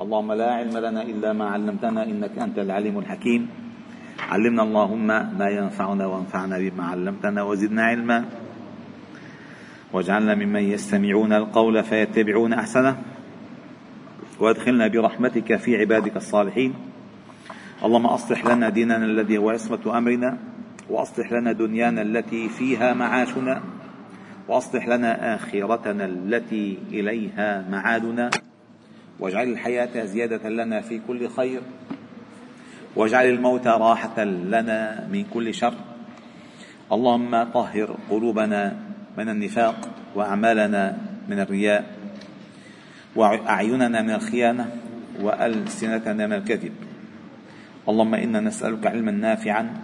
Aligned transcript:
اللهم 0.00 0.32
لا 0.32 0.50
علم 0.54 0.78
لنا 0.78 1.02
إلا 1.02 1.32
ما 1.32 1.44
علمتنا 1.44 2.04
إنك 2.04 2.38
أنت 2.38 2.58
العليم 2.58 2.98
الحكيم. 2.98 3.48
علمنا 4.28 4.62
اللهم 4.62 5.06
ما 5.38 5.48
ينفعنا 5.48 6.06
وانفعنا 6.06 6.58
بما 6.58 6.84
علمتنا 6.84 7.42
وزدنا 7.42 7.82
علما. 7.82 8.24
واجعلنا 9.92 10.34
ممن 10.34 10.62
يستمعون 10.62 11.32
القول 11.32 11.84
فيتبعون 11.84 12.52
أحسنه. 12.52 12.96
وادخلنا 14.40 14.88
برحمتك 14.88 15.56
في 15.56 15.76
عبادك 15.76 16.16
الصالحين. 16.16 16.74
اللهم 17.84 18.06
أصلح 18.06 18.46
لنا 18.46 18.68
ديننا 18.68 19.04
الذي 19.04 19.38
هو 19.38 19.50
عصمة 19.50 19.98
أمرنا. 19.98 20.38
وأصلح 20.90 21.32
لنا 21.32 21.52
دنيانا 21.52 22.02
التي 22.02 22.48
فيها 22.48 22.94
معاشنا. 22.94 23.60
وأصلح 24.48 24.88
لنا 24.88 25.34
آخرتنا 25.34 26.04
التي 26.04 26.78
إليها 26.92 27.68
معادنا. 27.70 28.30
واجعل 29.20 29.48
الحياة 29.48 30.04
زيادة 30.04 30.48
لنا 30.48 30.80
في 30.80 31.00
كل 31.08 31.28
خير. 31.28 31.60
واجعل 32.96 33.26
الموت 33.26 33.66
راحة 33.66 34.24
لنا 34.24 35.06
من 35.12 35.24
كل 35.24 35.54
شر. 35.54 35.74
اللهم 36.92 37.42
طهر 37.42 37.96
قلوبنا 38.10 38.76
من 39.18 39.28
النفاق 39.28 39.88
وأعمالنا 40.14 40.98
من 41.28 41.40
الرياء. 41.40 41.84
وأعيننا 43.16 44.02
من 44.02 44.10
الخيانة 44.10 44.70
وألسنتنا 45.20 46.26
من 46.26 46.32
الكذب. 46.32 46.72
اللهم 47.88 48.14
إنا 48.14 48.40
نسألك 48.40 48.86
علما 48.86 49.12
نافعا 49.12 49.74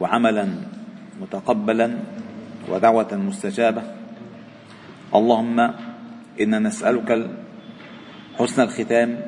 وعملا 0.00 0.48
متقبلا 1.20 1.98
ودعوة 2.68 3.14
مستجابة. 3.14 3.82
اللهم 5.14 5.70
إنا 6.40 6.58
نسألك 6.58 7.30
حسن 8.38 8.62
الختام 8.62 9.20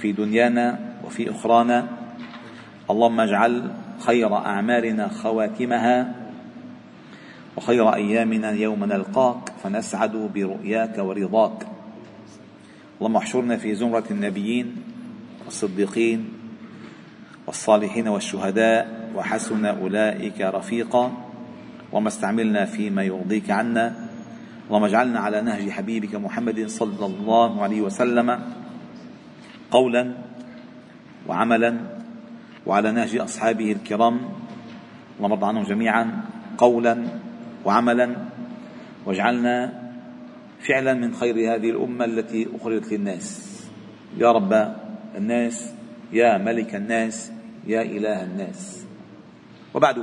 في 0.00 0.12
دنيانا 0.12 0.78
وفي 1.04 1.30
أخرانا. 1.30 1.88
اللهم 2.90 3.20
اجعل 3.20 3.70
خير 4.00 4.36
أعمالنا 4.36 5.08
خواتمها 5.08 6.14
وخير 7.56 7.94
أيامنا 7.94 8.50
يوم 8.50 8.84
نلقاك 8.84 9.52
فنسعد 9.62 10.16
برؤياك 10.34 10.98
ورضاك. 10.98 11.66
اللهم 12.98 13.16
احشرنا 13.16 13.56
في 13.56 13.74
زمرة 13.74 14.04
النبيين 14.10 14.76
والصديقين 15.44 16.28
والصالحين 17.46 18.08
والشهداء 18.08 19.10
وحسن 19.16 19.66
أولئك 19.66 20.40
رفيقا 20.40 21.12
وما 21.92 22.08
استعملنا 22.08 22.64
فيما 22.64 23.02
يرضيك 23.02 23.50
عنا. 23.50 24.01
اللهم 24.72 24.84
اجعلنا 24.84 25.20
على 25.20 25.40
نهج 25.40 25.70
حبيبك 25.70 26.14
محمد 26.14 26.66
صلى 26.66 27.06
الله 27.06 27.62
عليه 27.62 27.80
وسلم 27.80 28.40
قولا 29.70 30.14
وعملا 31.28 31.80
وعلى 32.66 32.92
نهج 32.92 33.16
أصحابه 33.16 33.72
الكرام. 33.72 34.16
اللهم 35.20 35.32
ارض 35.32 35.44
عنهم 35.44 35.62
جميعا 35.62 36.24
قولا 36.58 37.04
وعملا. 37.64 38.16
واجعلنا 39.06 39.56
فعلا 40.64 40.94
من 40.94 41.14
خير 41.20 41.36
هذه 41.36 41.70
الأمة 41.70 42.04
التي 42.04 42.48
أخرجت 42.56 42.92
للناس. 42.92 43.52
يا 44.16 44.32
رب 44.32 44.52
الناس 45.16 45.68
يا 46.12 46.38
ملك 46.38 46.74
الناس 46.74 47.32
يا 47.68 47.82
إله 47.82 48.24
الناس. 48.24 48.86
وبعد 49.74 49.96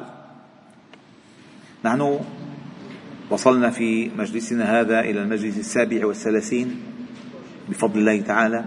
نحن 1.86 2.20
وصلنا 3.30 3.70
في 3.70 4.10
مجلسنا 4.18 4.80
هذا 4.80 5.00
إلى 5.00 5.22
المجلس 5.22 5.58
السابع 5.58 6.06
والثلاثين. 6.06 6.82
بفضل 7.70 8.00
الله 8.00 8.22
تعالى 8.22 8.66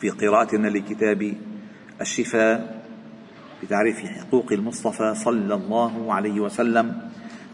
في 0.00 0.10
قراءتنا 0.10 0.68
لكتاب 0.68 1.34
الشفاء 2.00 2.82
بتعريف 3.62 3.98
حقوق 3.98 4.52
المصطفى 4.52 5.14
صلى 5.14 5.54
الله 5.54 6.14
عليه 6.14 6.40
وسلم 6.40 7.10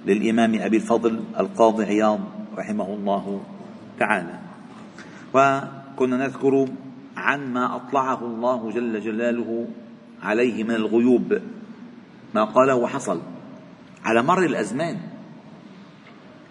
للإمام 0.06 0.55
أبي 0.55 0.77
الفضل 0.77 1.21
القاضي 1.39 1.84
عياض 1.84 2.21
رحمه 2.56 2.95
الله 2.95 3.41
تعالى. 3.99 4.39
وكنا 5.34 6.17
نذكر 6.17 6.69
عن 7.17 7.53
ما 7.53 7.77
أطلعه 7.77 8.27
الله 8.27 8.71
جل 8.71 9.00
جلاله 9.00 9.69
عليه 10.23 10.65
من 10.65 10.75
الغيوب 10.75 11.41
ما 12.34 12.45
قاله 12.45 12.75
وحصل 12.75 13.21
على 14.05 14.23
مر 14.23 14.45
الأزمان. 14.45 15.14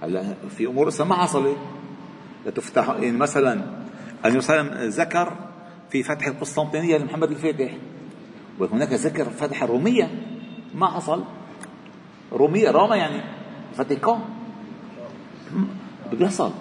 هلا 0.03 0.33
في 0.57 0.65
أمور 0.65 0.87
لسه 0.87 1.05
ما 1.05 1.15
حصلت 1.15 1.57
لتفتح 2.45 2.89
يعني 2.89 3.17
مثلا 3.17 3.53
النبي 4.25 4.41
صلى 4.41 4.59
الله 4.59 4.71
عليه 4.71 4.79
وسلم 4.79 4.89
ذكر 4.89 5.33
في 5.89 6.03
فتح 6.03 6.27
القسطنطينية 6.27 6.97
لمحمد 6.97 7.31
الفاتح. 7.31 7.71
وهناك 8.59 8.93
ذكر 8.93 9.25
فتح 9.29 9.63
الروميه 9.63 10.11
ما 10.75 10.87
حصل؟ 10.87 11.23
رومية 12.31 12.71
روما 12.71 12.95
يعني 12.95 13.21
فاتيكان 13.75 14.19
بده 16.11 16.25
يحصل 16.25 16.51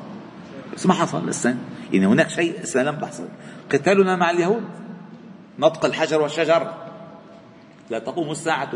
بس 0.75 0.87
ما 0.87 0.95
حصل 0.95 1.29
لسه 1.29 1.57
يعني 1.93 2.07
هناك 2.07 2.29
شيء 2.29 2.61
لسه 2.61 2.83
لم 2.83 2.99
يحصل 3.03 3.29
قتالنا 3.73 4.17
مع 4.17 4.31
اليهود. 4.31 4.65
نطق 5.59 5.85
الحجر 5.85 6.23
والشجر. 6.23 6.75
لا 7.91 7.99
تقوم 7.99 8.31
الساعة 8.31 8.71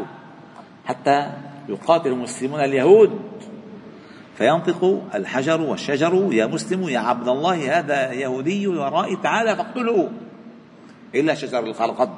حتى 0.84 1.32
يقاتل 1.68 2.08
المسلمون 2.08 2.60
اليهود. 2.60 3.20
فينطق 4.38 5.02
الحجر 5.14 5.60
والشجر 5.60 6.28
يا 6.32 6.46
مسلم 6.46 6.88
يا 6.88 6.98
عبد 6.98 7.28
الله 7.28 7.78
هذا 7.78 8.12
يهودي 8.12 8.66
ورائي 8.66 9.16
تعالى 9.16 9.56
فاقتله 9.56 10.10
إلا 11.14 11.34
شجر 11.34 11.58
الغرقد 11.58 12.10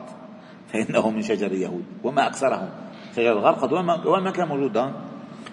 فإنه 0.72 1.10
من 1.10 1.22
شجر 1.22 1.46
اليهود 1.46 1.84
وما 2.04 2.26
أكثرهم. 2.26 2.68
شجر 3.16 3.32
الغرقد 3.32 3.72
وما, 4.06 4.30
كان 4.30 4.48
موجودا 4.48 4.92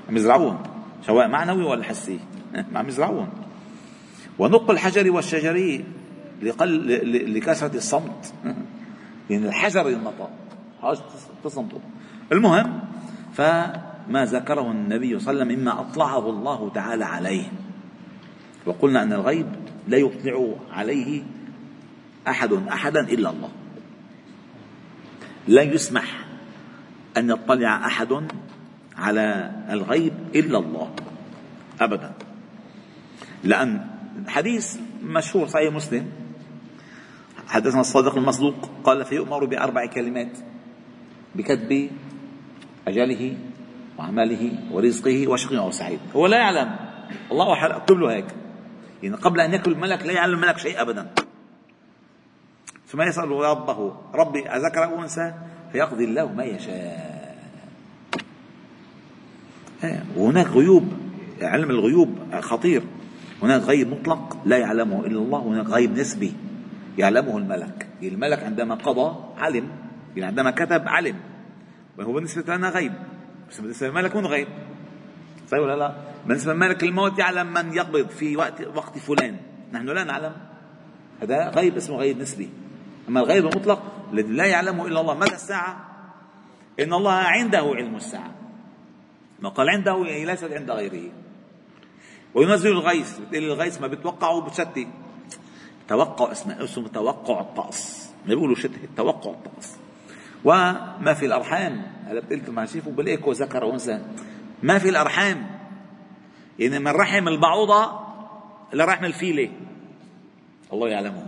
عم 0.10 0.18
يزرعون 0.18 0.58
سواء 1.06 1.28
معنوي 1.28 1.64
ولا 1.64 1.84
حسي. 1.84 2.20
عم 2.76 2.88
يزرعون 2.88 3.30
ونق 4.40 4.72
الحجر 4.72 5.12
والشجر 5.12 5.84
لقل 6.42 7.34
لكثرة 7.38 7.76
الصمت. 7.76 8.34
لأن 9.30 9.44
الحجر 9.44 9.90
ينطق 9.90 10.30
تصمتوا 11.44 11.80
المهم 12.32 12.80
فما 14.08 14.26
ذكره 14.26 14.72
النبي 14.72 15.20
صلى 15.20 15.32
الله 15.32 15.44
عليه 15.44 15.54
وسلم 15.54 15.60
مما 15.60 15.82
أطلعه 15.82 16.30
الله 16.30 16.70
تعالى 16.70 17.06
عليه. 17.06 17.52
وقلنا 18.66 19.04
أن 19.04 19.14
الغيب 19.14 19.48
لا 19.88 19.98
يطلع 19.98 20.56
عليه 20.72 21.24
أحد 22.28 22.54
أحدا 22.54 23.00
إلا 23.00 23.30
الله. 23.30 23.50
لا 25.48 25.62
يسمح 25.62 26.26
أن 27.18 27.30
يطلع 27.30 27.86
أحد 27.86 28.28
على 28.98 29.52
الغيب 29.70 30.14
إلا 30.36 30.58
الله 30.58 30.92
أبدا. 31.82 32.14
لأن 33.44 33.88
حديث 34.28 34.78
مشهور 35.04 35.48
صحيح 35.48 35.74
مسلم 35.74 36.06
حدثنا 37.48 37.82
الصادق 37.82 38.18
المصدوق 38.18 38.70
قال 38.84 39.06
فيؤمر 39.06 39.46
بأربع 39.46 39.86
كلمات 39.86 40.38
بكتب 41.36 41.90
أجله 42.88 43.38
وعمله 43.98 44.52
ورزقه 44.72 45.28
وشقي 45.28 45.58
أو 45.58 45.72
سعيد 45.72 46.00
هو 46.16 46.28
لا 46.28 46.38
يعلم. 46.38 46.76
الله 47.32 47.68
له 47.90 48.12
هيك. 48.12 48.26
يعني 49.04 49.16
قبل 49.16 49.40
أن 49.40 49.54
يأكل 49.54 49.72
الملك 49.72 50.06
لا 50.06 50.12
يعلم 50.12 50.34
الملك 50.34 50.58
شيء 50.58 50.82
أبدا. 50.82 51.08
ثم 52.88 53.02
يسأل 53.02 53.32
ربه 53.32 53.96
ربي 54.14 54.50
أذكر 54.50 55.00
أنثى؟ 55.00 55.34
فيقضي 55.72 56.06
الله 56.06 56.34
ما 56.34 56.44
يشاء. 56.44 57.36
وهناك 60.16 60.48
غيوب. 60.48 60.94
علم 61.42 61.70
الغيوب 61.70 62.18
خطير. 62.40 62.84
هناك 63.44 63.62
غيب 63.62 63.92
مطلق 63.92 64.38
لا 64.46 64.58
يعلمه 64.58 65.06
إلا 65.06 65.20
الله. 65.20 65.40
وهناك 65.40 65.66
غيب 65.66 65.98
نسبي 65.98 66.34
يعلمه 66.98 67.38
الملك. 67.38 67.88
الملك 68.04 68.44
عندما 68.44 68.76
قضى 68.76 69.16
علم. 69.38 69.70
يعني 70.16 70.26
عندما 70.26 70.52
كتب 70.52 70.88
علم. 70.88 71.16
وهو 71.98 72.14
بالنسبة 72.14 72.56
لنا 72.56 72.70
غيب. 72.70 72.94
بس 73.50 73.60
بالنسبة 73.60 73.88
للملك 73.88 74.16
مو 74.16 74.28
غيب 74.28 74.48
صحيح 75.48 75.64
ولا 75.64 75.76
لا؟ 75.76 75.96
بالنسبة 76.26 76.54
لملك 76.54 76.84
الموت 76.84 77.20
يعلم 77.20 77.54
من 77.54 77.74
يقبض 77.74 78.10
في 78.10 78.38
وقت 78.38 78.62
وقت 78.76 78.98
فلان. 78.98 79.38
نحن 79.72 79.86
لا 79.86 80.04
نعلم. 80.04 80.34
هذا 81.22 81.50
غيب 81.50 81.78
اسمه 81.78 81.98
غيب 81.98 82.20
نسبي. 82.20 82.50
أما 83.10 83.20
الغيب 83.20 83.46
المطلق 83.46 83.84
الذي 84.14 84.34
لا 84.34 84.46
يعلمه 84.46 84.88
إلا 84.88 85.02
الله. 85.02 85.14
متى 85.14 85.36
الساعة؟ 85.36 85.90
إن 86.80 86.94
الله 86.94 87.12
عنده 87.12 87.60
علم 87.60 87.96
الساعة. 87.96 88.32
ما 89.40 89.50
قال 89.50 89.70
عنده 89.70 90.04
يعني 90.06 90.26
ليست 90.26 90.52
عند 90.52 90.72
غيره. 90.72 91.12
وينزل 92.34 92.72
الغيث. 92.72 93.20
بتقول 93.20 93.44
الغيث 93.44 93.82
ما 93.82 93.88
بتوقعه 93.88 94.42
بتشتي 94.42 94.88
توقع 95.88 96.32
اسمه 96.32 96.64
اسمه 96.64 96.88
توقع 96.88 97.42
الطقس. 97.42 98.10
ما 98.26 98.36
بيقولوا 98.36 98.56
شتي 98.56 98.80
توقع 98.98 99.32
الطقس. 99.32 99.78
وما 100.44 101.14
في 101.14 101.26
الأرحام. 101.26 101.82
هلا 102.08 102.22
قلت 102.32 102.50
مع 102.50 102.66
شيفو 102.66 102.92
بالإيكو 102.92 103.32
ذكر 103.32 103.64
وأنثى. 103.64 104.02
ما 104.64 104.78
في 104.78 104.90
الأرحام. 104.90 105.48
يعني 106.60 106.80
من 106.80 106.92
رحم 106.92 107.28
البعوضة 107.28 108.00
لرحم 108.74 109.06
الفيلة. 109.06 109.52
الله 110.74 110.90
يعلمه. 110.90 111.26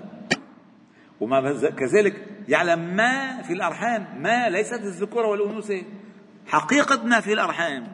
وما 1.19 1.53
كذلك 1.69 2.27
يعلم 2.47 2.95
ما 2.95 3.41
في 3.41 3.53
الأرحام. 3.53 4.21
ما 4.21 4.49
ليست 4.49 4.81
الذكورة 4.81 5.27
والأنوثة. 5.27 5.83
حقيقة 6.47 7.03
ما 7.03 7.19
في 7.19 7.33
الأرحام. 7.33 7.87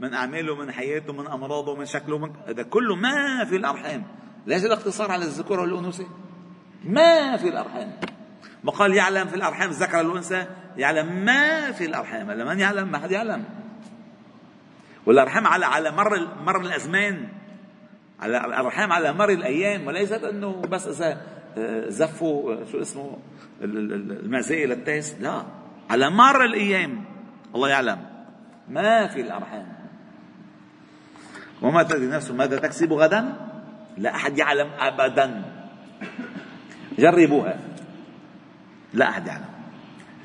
من 0.00 0.14
أعماله 0.14 0.56
من 0.56 0.72
حياته 0.72 1.12
من 1.12 1.26
أمراضه 1.26 1.76
من 1.76 1.86
شكله 1.86 2.18
من 2.18 2.30
هذا 2.46 2.62
كله 2.62 2.96
ما 2.96 3.44
في 3.44 3.56
الأرحام. 3.56 4.04
ليس 4.46 4.64
الاقتصار 4.64 5.10
على 5.10 5.24
الذكورة 5.24 5.60
والأنوثة. 5.60 6.06
ما 6.84 7.36
في 7.36 7.48
الأرحام. 7.48 7.92
ما 8.64 8.72
قال 8.72 8.94
يعلم 8.94 9.26
في 9.26 9.36
الأرحام 9.36 9.70
الذكر 9.70 9.96
والأنثى 10.06 10.46
يعلم 10.76 11.24
ما 11.24 11.72
في 11.72 11.84
الأرحام. 11.84 12.26
من 12.26 12.58
يعلم؟ 12.58 12.88
ما 12.88 12.98
حد 12.98 13.10
يعلم. 13.10 13.44
والأرحام 15.06 15.46
على 15.46 15.66
على 15.66 15.90
مر 15.90 16.28
مر 16.44 16.60
الأزمان. 16.60 17.28
على 18.20 18.44
الأرحام 18.44 18.92
على 18.92 19.12
مر 19.12 19.30
الأيام 19.30 19.86
وليست 19.86 20.24
أنه 20.24 20.60
بس 20.60 20.86
إذا 20.86 21.20
آه، 21.58 21.88
زفوا 21.88 22.64
شو 22.72 22.80
اسمه 22.80 23.18
المعزية 23.62 24.66
للتيس. 24.66 25.16
لا. 25.20 25.42
على 25.90 26.10
مر 26.10 26.44
الأيام. 26.44 27.04
الله 27.54 27.68
يعلم. 27.68 27.98
ما 28.68 29.06
في 29.06 29.20
الأرحام. 29.20 29.66
وما 31.62 31.82
تدري 31.82 32.06
نفس 32.06 32.30
ماذا 32.30 32.58
تكسب 32.58 32.92
غدا؟ 32.92 33.36
لا 33.98 34.14
أحد 34.14 34.38
يعلم 34.38 34.70
أبدا. 34.78 35.42
جربوها. 36.98 37.58
لا 38.94 39.08
أحد 39.08 39.26
يعلم. 39.26 39.44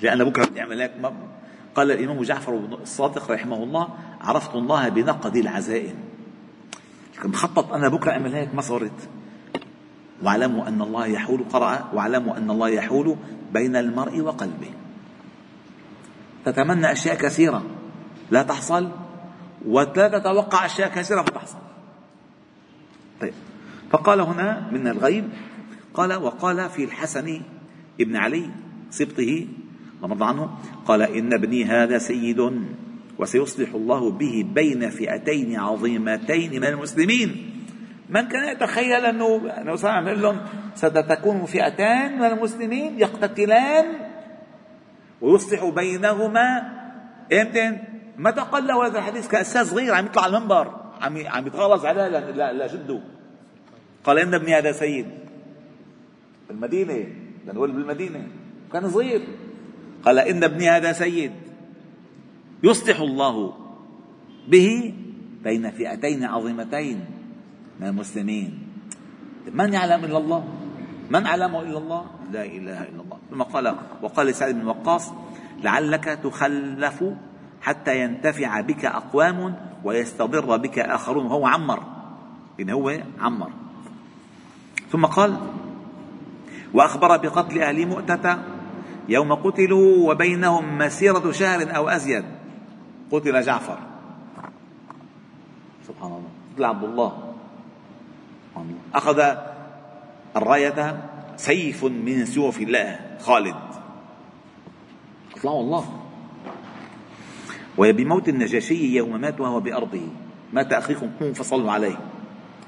لأن 0.02 0.24
بكرة 0.24 0.50
يعمل 0.56 0.82
هيك 0.82 0.92
قال 1.76 1.92
الإمام 1.92 2.22
جعفر 2.22 2.60
الصادق 2.82 3.32
رحمه 3.32 3.64
الله 3.64 3.88
عرفت 4.22 4.56
الله 4.56 4.90
بنقد 4.90 5.36
العزائم. 5.36 5.96
مخطط 7.26 7.74
أنا 7.74 7.90
بكرة 7.90 8.12
أعمل 8.12 8.36
هيك 8.36 8.56
ما 8.56 8.62
صارت. 8.62 9.10
واعلموا 10.24 10.68
أن 10.68 10.82
الله 10.82 11.06
يحول 11.06 11.44
قرأ 11.54 11.90
واعلموا 11.94 12.38
أن 12.38 12.52
الله 12.52 12.70
يحول 12.70 13.16
بين 13.54 13.76
المرء 13.76 14.22
وقلبه. 14.22 14.72
تتمنى 16.46 16.92
أشياء 16.92 17.16
كثيرة 17.16 17.64
لا 18.32 18.44
تحصل 18.44 18.92
ولا 19.66 20.08
تتوقع 20.08 20.66
أشياء 20.66 20.90
كثيرة 20.90 21.22
فتحصل 21.22 21.58
طيب. 23.22 23.34
فقال 23.92 24.22
هنا 24.22 24.68
من 24.72 24.88
الغيب 24.88 25.30
قال 25.94 26.14
وقال 26.14 26.70
في 26.70 26.84
الحسن 26.84 27.42
ابن 28.02 28.16
علي 28.16 28.50
سبطه 28.90 29.48
رضي 30.04 30.26
عنه 30.26 30.50
قال 30.86 31.02
إن 31.02 31.34
ابني 31.34 31.66
هذا 31.66 31.98
سيد 31.98 32.40
وسيصلح 33.20 33.74
الله 33.74 34.12
به 34.12 34.46
بين 34.54 34.90
فئتين 34.90 35.60
عظيمتين 35.60 36.52
من 36.52 36.68
المسلمين. 36.68 37.52
من 38.10 38.22
كان 38.22 38.56
يتخيل 38.56 39.06
أنه 39.06 39.52
أنه 39.62 39.76
سيعمل 39.76 40.22
لهم 40.22 40.38
ستكون 40.76 41.46
فئتان 41.46 42.20
من 42.20 42.26
المسلمين 42.26 43.00
يقتتلان 43.00 43.86
ويصلح 45.22 45.66
بينهما؟ 45.66 46.48
إمتى 47.34 47.78
متى 48.18 48.42
قال 48.42 48.68
له 48.68 48.88
هذا 48.88 49.00
الحديث؟ 49.00 49.28
كأستاذ 49.28 49.64
صغير 49.64 49.94
عم 49.94 50.06
يطلع 50.06 50.24
على 50.24 50.38
المنبر 50.38 50.68
عم 51.02 51.18
عم 51.28 51.48
يتغلظ 51.48 51.86
عليه 51.86 52.08
لجده 52.52 53.00
قال 54.04 54.20
إن 54.20 54.34
ابني 54.34 54.58
هذا 54.58 54.72
سيد. 54.72 55.06
بالمدينة 57.46 57.54
لنقول 57.54 57.72
بالمدينة. 57.72 58.28
كان 58.74 58.90
صغير. 58.90 59.22
قال 60.06 60.20
إن 60.20 60.44
ابني 60.44 60.70
هذا 60.70 60.94
سيد. 60.94 61.32
يصلح 62.64 63.00
الله 63.00 63.54
به 64.48 64.94
بين 65.44 65.72
فئتين 65.72 66.24
عظيمتين 66.24 67.06
من 67.80 67.88
المسلمين. 67.88 68.60
من 69.54 69.74
يعلم 69.74 70.06
إلا 70.06 70.18
الله؟ 70.18 70.44
من 71.10 71.28
علمه 71.28 71.62
إلا 71.62 71.78
الله؟ 71.78 72.06
لا 72.32 72.46
إله 72.46 72.80
إلا 72.84 73.02
الله. 73.02 73.18
ثم 73.32 73.42
قال 73.42 73.76
وقال 74.02 74.28
لسعد 74.28 74.54
بن 74.56 74.68
وقاص 74.68 75.12
لعلك 75.64 76.04
تخلف 76.04 77.04
حتى 77.62 78.02
ينتفع 78.02 78.62
بك 78.62 78.86
أقوام 78.86 79.56
ويستضر 79.84 80.58
بك 80.58 80.80
آخرون. 80.80 81.26
وهو 81.26 81.46
عمر. 81.46 81.84
إن 82.60 82.70
هو 82.70 82.98
عمر. 83.20 83.50
ثم 84.92 85.06
قال 85.06 85.38
وأخبر 86.74 87.18
بقتل 87.18 87.62
أهل 87.62 87.88
مؤتة 87.88 88.38
يوم 89.10 89.34
قتلوا 89.34 90.12
وبينهم 90.12 90.78
مسيرة 90.78 91.32
شهر 91.32 91.76
أو 91.76 91.90
أزيد. 91.90 92.26
قتل 93.12 93.42
جعفر. 93.42 93.78
سبحان 95.88 96.12
الله. 96.12 96.30
قتل 96.56 96.64
عبد 96.64 96.84
الله. 96.84 97.34
أخذ 98.94 99.36
الراية 100.36 101.10
سيف 101.36 101.84
من 101.84 102.26
سيوف 102.26 102.62
الله 102.62 103.00
خالد. 103.22 103.56
أطلعه 105.36 105.60
الله. 105.60 105.86
وبموت 107.78 108.30
النجاشي 108.30 108.96
يوم 108.96 109.22
مات 109.22 109.42
وهو 109.42 109.60
بأرضه. 109.60 110.08
مات 110.54 110.74
أخيكم 110.74 111.10
قوم 111.20 111.34
فصلوا 111.34 111.72
عليه. 111.72 111.98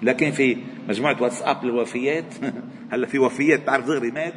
لكن 0.02 0.32
في 0.32 0.58
مجموعة 0.90 1.22
واتساب 1.22 1.66
للوفيات 1.66 2.34
هلا 2.92 3.08
في 3.08 3.20
وفيات 3.20 3.66
تعرف 3.66 3.86
دغري 3.86 4.12
مات؟ 4.12 4.34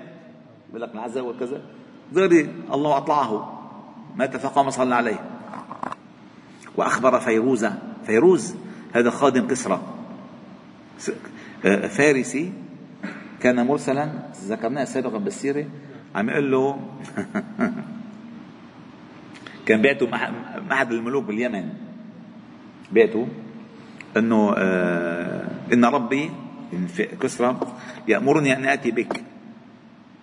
بيقول 0.67 0.83
لك 0.83 0.95
العزاء 0.95 1.27
وكذا. 1.27 1.63
دغري 2.13 2.49
الله 2.73 2.97
أطلعه. 2.97 3.61
مات 4.17 4.37
فقام 4.37 4.71
صلى 4.71 4.95
عليه. 4.95 5.21
وأخبر 6.77 7.21
فيروز. 7.21 7.67
فيروز 8.07 8.55
هذا 8.93 9.11
خادم 9.11 9.47
كسرى 9.47 9.81
فارسي 11.89 12.53
كان 13.41 13.67
مرسلا 13.67 14.13
ذكرناه 14.45 14.85
سابقا 14.85 15.19
بالسيرة 15.19 15.67
عم 16.15 16.31
يقول 16.31 16.51
له 16.51 16.81
كان 19.67 19.83
بيعته 19.83 20.09
أحد 20.73 20.93
الملوك 20.93 21.25
باليمن. 21.25 21.69
بيعته 22.93 23.29
إنه 24.17 24.55
إن 25.73 25.85
ربي 25.85 26.31
كسرى 27.21 27.57
يأمرني 28.09 28.57
أن 28.57 28.65
آتي 28.67 28.91
بك. 28.91 29.23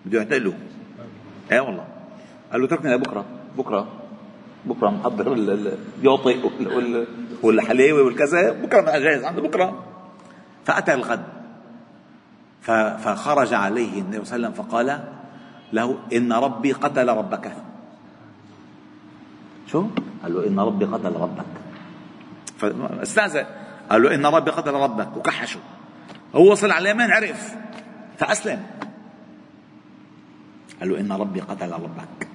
بده 0.06 0.18
يعتقله 0.20 0.54
اي 1.52 1.60
والله. 1.60 1.88
قال 2.52 2.62
له 2.62 2.68
تركني 2.68 2.94
لبكرة. 2.96 3.26
بكرة. 3.58 3.88
بكرة 4.66 4.90
محضر 4.90 5.34
اليوطي 5.34 6.36
والحلاوة 7.44 8.02
والكذا. 8.04 8.52
بكرة 8.52 8.80
أنا 8.82 9.00
جاهز. 9.00 9.24
عنده 9.24 9.42
بكرة. 9.42 9.84
فأتى 10.66 10.94
الغد. 10.94 11.24
فخرج 13.04 13.54
عليه 13.54 14.02
النبي 14.02 14.26
صلى 14.26 14.36
الله 14.36 14.48
عليه 14.48 14.48
وسلم 14.48 14.52
فقال 14.52 15.04
له 15.74 15.98
إن 16.14 16.34
ربي 16.34 16.72
قتل 16.72 17.08
ربك. 17.10 17.52
شو؟ 19.68 19.88
قال 20.24 20.34
له 20.34 20.48
إن 20.48 20.60
ربي 20.60 20.86
قتل 20.86 21.14
ربك. 21.16 21.46
فاستاذن 22.58 23.46
قال 23.90 24.02
له 24.02 24.16
إن 24.16 24.26
ربي 24.26 24.52
قتل 24.52 24.74
ربك 24.74 25.18
وكحشه. 25.18 25.60
هو 26.36 26.52
وصل 26.52 26.72
على 26.72 26.92
اليمن 26.92 27.12
عرف. 27.12 27.56
فأسلم. 28.18 28.64
قال 30.80 30.90
له 30.90 31.00
إن 31.00 31.12
ربي 31.12 31.40
قتل 31.42 31.72
ربك. 31.72 32.28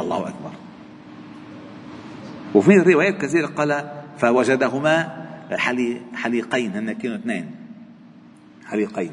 الله 0.00 0.28
أكبر. 0.28 0.50
وفي 2.54 2.76
روايات 2.76 3.20
كثيرة 3.20 3.46
قال 3.46 3.90
فوجدهما 4.18 5.26
حلي 5.52 6.00
حليقين 6.14 6.76
هن 6.76 6.92
كانوا 6.92 7.16
اثنين 7.16 7.56
حليقين 8.66 9.12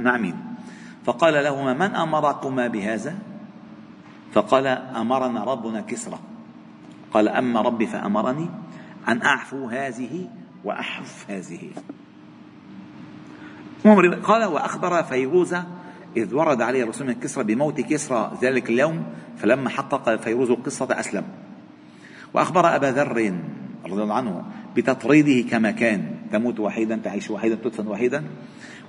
نعمين. 0.00 0.36
فقال 1.04 1.34
لهما 1.34 1.72
من 1.72 1.94
أمركما 1.94 2.68
بهذا؟ 2.68 3.14
فقال 4.32 4.66
أمرنا 4.66 5.44
ربنا 5.44 5.80
كسرى. 5.80 6.18
قال 7.12 7.28
أما 7.28 7.60
ربي 7.60 7.86
فأمرني 7.86 8.50
أن 9.08 9.22
أعفو 9.22 9.68
هذه 9.68 10.28
وأحف 10.64 11.30
هذه. 11.30 11.70
قال 14.22 14.44
وأخبر 14.44 15.02
فيروز 15.02 15.54
إذ 16.16 16.34
ورد 16.34 16.62
عليه 16.62 16.82
الرسول 16.82 17.06
من 17.06 17.12
كسرى 17.12 17.44
بموت 17.44 17.80
كسرى 17.80 18.38
ذلك 18.42 18.70
اليوم 18.70 19.04
فلما 19.38 19.68
حقق 19.68 20.16
فيروز 20.16 20.50
القصة 20.50 20.88
أسلم. 20.90 21.24
وأخبر 22.34 22.76
أبا 22.76 22.86
ذر 22.86 23.34
رضي 23.86 24.02
الله 24.02 24.14
عنه 24.14 24.44
بتطريده 24.76 25.50
كما 25.50 25.70
كان 25.70 26.16
تموت 26.32 26.60
وحيدا 26.60 27.00
تعيش 27.04 27.30
وحيدا 27.30 27.54
تدفن 27.54 27.86
وحيدا. 27.86 28.24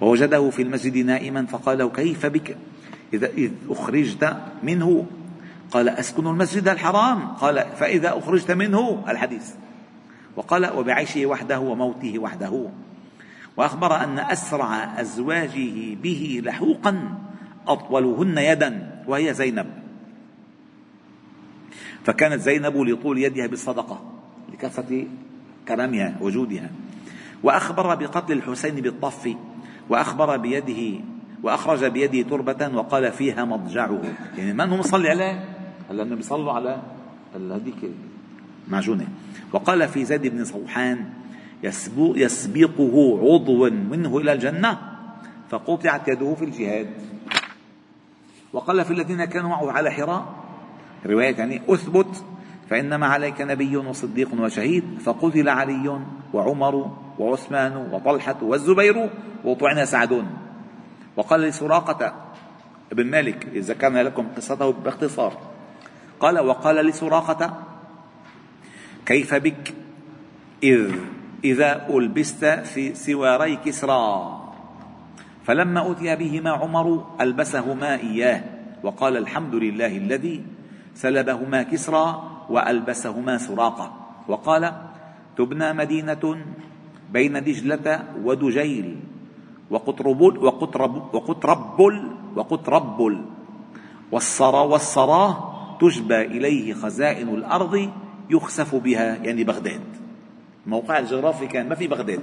ووجده 0.01 0.50
في 0.50 0.62
المسجد 0.62 0.98
نائما 0.98 1.46
فقال 1.46 1.77
له 1.77 1.89
كيف 1.89 2.25
بك؟ 2.25 2.58
إذا 3.13 3.27
إذ 3.27 3.51
أخرجت 3.70 4.38
منه؟ 4.63 5.05
قال 5.72 5.89
أسكن 5.89 6.27
المسجد 6.27 6.67
الحرام. 6.67 7.27
قال 7.27 7.65
فإذا 7.75 8.17
أخرجت 8.17 8.51
منه؟ 8.51 9.03
الحديث. 9.10 9.51
وقال 10.36 10.74
وبعيشه 10.77 11.25
وحده 11.25 11.60
وموته 11.60 12.20
وحده. 12.20 12.70
وأخبر 13.58 14.04
أن 14.04 14.20
أسرع 14.20 15.01
أزواجه 15.01 15.96
به 15.96 16.42
لحوقا 16.46 17.18
أطولهن 17.68 18.38
يدا 18.38 19.04
وهي 19.08 19.34
زينب. 19.34 19.68
فكانت 22.04 22.42
زينب 22.42 22.77
لطول 22.77 23.18
يدها 23.18 23.48
بالصدقة 23.48 24.01
لكثرة 24.54 25.06
كرمها 25.68 26.15
وجودها. 26.22 26.70
وأخبر 27.44 27.96
بقتل 27.96 28.34
الحسين 28.34 28.75
بالطف 28.75 29.36
وأخبر 29.89 30.38
بيده 30.38 31.00
وأخرج 31.44 31.86
بيده 31.86 32.30
تربة 32.30 32.68
وقال 32.75 33.12
فيها 33.12 33.46
مضجعه. 33.46 34.01
يعني 34.38 34.54
من 34.54 34.70
هو 34.70 34.77
مصلي 34.77 35.10
عليه؟ 35.10 35.46
لأنه 35.92 36.15
بيصلوا 36.15 36.51
على 36.51 36.82
هذيك 37.36 37.92
معجونة. 38.68 39.08
وقال 39.54 39.88
في 39.88 40.06
زيد 40.06 40.28
بن 40.28 40.46
صوحان 40.46 41.06
يسبقه 42.16 43.20
عضو 43.22 43.70
منه 43.70 44.18
إلى 44.18 44.34
الجنة 44.34 44.78
فقطعت 45.50 46.08
يده 46.08 46.36
في 46.36 46.46
الجهاد. 46.46 46.88
وقال 48.54 48.86
في 48.86 48.92
الذين 48.92 49.25
كانوا 49.25 49.50
معه 49.50 49.72
على 49.72 49.92
حراء 49.92 50.25
رواية 51.06 51.36
يعني 51.36 51.62
أثبت 51.70 52.24
فإنما 52.70 53.08
عليك 53.08 53.42
نبي 53.42 53.78
وصديق 53.78 54.30
وشهيد 54.42 54.84
فقتل 55.00 55.50
علي 55.50 56.00
وعمر 56.34 56.92
وعثمان 57.20 57.78
وطلحة 57.78 58.36
والزبير 58.42 59.10
وطعن 59.46 59.86
سعد. 59.86 60.25
وقال 61.18 61.42
لسراقة 61.42 62.14
ابن 62.92 63.06
مالك 63.06 63.48
ذكرنا 63.56 64.04
لكم 64.04 64.28
قصته 64.38 64.72
باختصار 64.72 65.38
قال 66.20 66.40
وقال 66.40 66.75
لسراقة 66.75 67.64
كيف 69.05 69.29
بك؟ 69.35 69.74
إذ 70.63 70.91
إذا 71.43 71.88
ألبست 71.89 72.45
في 72.45 72.97
سواري 72.97 73.55
كسرى. 73.55 74.05
فلما 75.45 75.91
أتي 75.91 76.15
بهما 76.15 76.50
عمر 76.50 77.05
ألبسهما 77.21 77.95
إياه 77.95 78.43
وقال 78.83 79.17
الحمد 79.17 79.55
لله 79.55 79.97
الذي 79.97 80.43
سلبهما 80.97 81.63
كسرى 81.63 82.05
وألبسهما 82.50 83.38
سراقة 83.38 83.88
وقال 84.27 84.74
تبنى 85.38 85.74
مدينة 85.74 86.24
بين 87.13 87.33
دجلة 87.43 88.03
ودجيل 88.24 88.88
وقطربل 89.69 90.33
وقطرب 90.38 90.93
وقطربل 91.15 91.95
وقطربل. 92.35 93.15
والصرا 94.12 94.62
والصراه 94.62 95.33
تجبى 95.81 96.21
إليه 96.21 96.74
خزائن 96.74 97.29
الأرض 97.29 97.89
يخسف 98.29 98.75
بها 98.75 99.15
يعني 99.15 99.44
بغداد. 99.44 99.82
الموقع 100.65 101.00
الجغرافي 101.00 101.48
كان 101.48 101.70
ما 101.70 101.75
في 101.75 101.88
بغداد. 101.88 102.22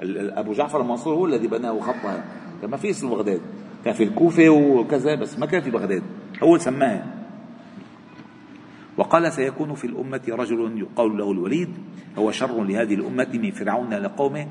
أبو 0.00 0.52
جعفر 0.52 0.80
المنصور 0.80 1.14
هو 1.14 1.26
الذي 1.26 1.46
بناه 1.46 1.72
وخطها 1.72 2.24
كان 2.60 2.70
ما 2.70 2.76
في 2.76 2.90
اسم 2.90 3.10
بغداد. 3.10 3.40
كان 3.84 3.94
في 3.94 4.02
الكوفة 4.02 4.48
وكذا 4.48 5.14
بس 5.14 5.38
ما 5.38 5.46
كان 5.46 5.62
في 5.62 5.70
بغداد. 5.70 6.02
هو 6.42 6.58
سماها. 6.58 7.06
وقال 8.96 9.32
سيكون 9.32 9.74
في 9.74 9.86
الأمة 9.86 10.20
رجل 10.28 10.78
يقال 10.78 11.18
له 11.18 11.32
الوليد. 11.32 11.70
هو 12.18 12.30
شر 12.30 12.64
لهذه 12.64 12.94
الأمة 12.94 13.28
من 13.34 13.50
فرعون 13.50 13.94
لقومه 13.94 14.46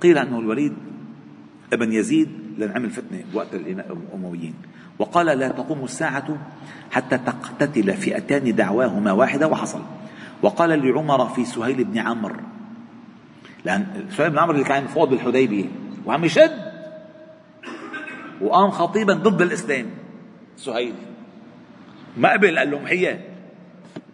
قيل 0.00 0.18
أنه 0.18 0.38
الوليد 0.38 0.72
ابن 1.72 1.92
يزيد 1.92 2.28
لأن 2.58 2.70
عمل 2.70 2.90
فتنة 2.90 3.24
وقت 3.34 3.54
الأمويين 3.54 4.54
وقال 4.98 5.26
لا 5.26 5.48
تقوم 5.48 5.84
الساعة 5.84 6.38
حتى 6.90 7.18
تقتتل 7.18 7.96
فئتان 7.96 8.54
دعواهما 8.54 9.12
واحدة 9.12 9.48
وحصل. 9.48 9.82
وقال 10.42 10.70
لعمر 10.86 11.28
في 11.28 11.44
سهيل 11.44 11.84
بن 11.84 11.98
عمرو 11.98 12.36
لأن 13.64 14.06
سهيل 14.10 14.30
بن 14.30 14.38
عمرو 14.38 14.54
اللي 14.54 14.64
كان 14.64 14.86
فوض 14.86 15.08
بالحديبية 15.08 15.64
وعم 16.06 16.24
يشد 16.24 16.72
وقام 18.40 18.70
خطيبا 18.70 19.14
ضد 19.14 19.42
الإسلام 19.42 19.86
سهيل. 20.56 20.94
ما 22.16 22.32
قبل 22.32 22.58
قال 22.58 22.70
لهم 22.70 22.86
حياه 22.86 23.18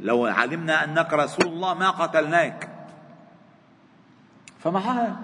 لو 0.00 0.26
علمنا 0.26 0.84
أنك 0.84 1.12
رسول 1.12 1.46
الله 1.46 1.74
ما 1.74 1.90
قتلناك. 1.90 2.68
فمحاها. 4.58 5.16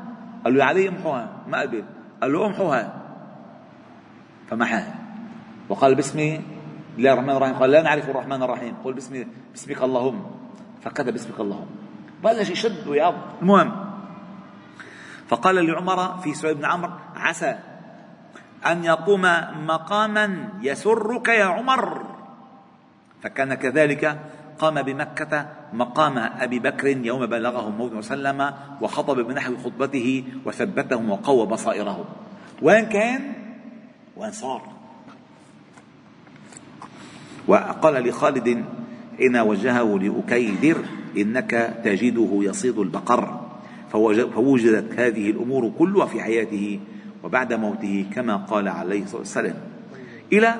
قال 0.44 0.54
له 0.54 0.64
علي 0.64 0.88
امحوها. 0.88 1.28
ما 1.48 1.60
قبل. 1.60 1.84
قال 2.22 2.32
له 2.32 2.46
امحوها. 2.46 2.94
فمحاها. 4.50 4.97
وقال 5.68 5.94
باسمي 5.94 6.40
الله 6.98 7.12
الرحمن 7.12 7.36
الرحيم. 7.36 7.54
قال 7.54 7.70
لا 7.70 7.82
نعرف 7.82 8.10
الرحمن 8.10 8.42
الرحيم. 8.42 8.74
قل 8.84 8.92
باسمي 8.92 9.26
باسمك 9.52 9.82
اللهم. 9.82 10.18
فكتب 10.82 11.12
باسمك 11.12 11.40
اللهم. 11.40 11.70
بلش 12.24 12.50
يشد 12.50 12.88
ويعض 12.88 13.14
المهم 13.42 13.70
فقال 15.28 15.66
لعمر 15.66 16.18
في 16.18 16.34
سعيد 16.34 16.56
بن 16.56 16.64
عمرو 16.64 16.92
عسى 17.16 17.58
أن 18.66 18.84
يقوم 18.84 19.24
مقاما 19.66 20.48
يسرك 20.62 21.28
يا 21.28 21.44
عمر. 21.44 22.04
فكان 23.22 23.54
كذلك 23.54 24.18
قام 24.58 24.82
بمكة 24.82 25.46
مقام 25.72 26.18
أبي 26.18 26.58
بكر 26.58 26.86
يوم 26.86 27.26
بلغه 27.26 27.68
الموت 27.68 27.92
وسلم 27.92 28.52
وخطب 28.80 29.16
بنحو 29.20 29.56
خطبته 29.56 30.24
وثبتهم 30.44 31.10
وقوى 31.10 31.46
بصائرهم 31.46 32.04
وين 32.62 32.86
كان؟ 32.86 33.32
وين 34.16 34.32
صار؟ 34.32 34.77
وقال 37.48 38.08
لخالد 38.08 38.64
إن 39.22 39.36
وجهه 39.36 39.98
لأكيدر 39.98 40.76
إنك 41.16 41.80
تجده 41.84 42.28
يصيد 42.32 42.78
البقر. 42.78 43.40
فوجدت 44.34 45.00
هذه 45.00 45.30
الأمور 45.30 45.72
كلها 45.78 46.06
في 46.06 46.22
حياته 46.22 46.80
وبعد 47.24 47.52
موته 47.52 48.06
كما 48.14 48.36
قال 48.36 48.68
عليه 48.68 49.02
الصلاة 49.02 49.20
والسلام. 49.20 49.54
إلى 50.32 50.54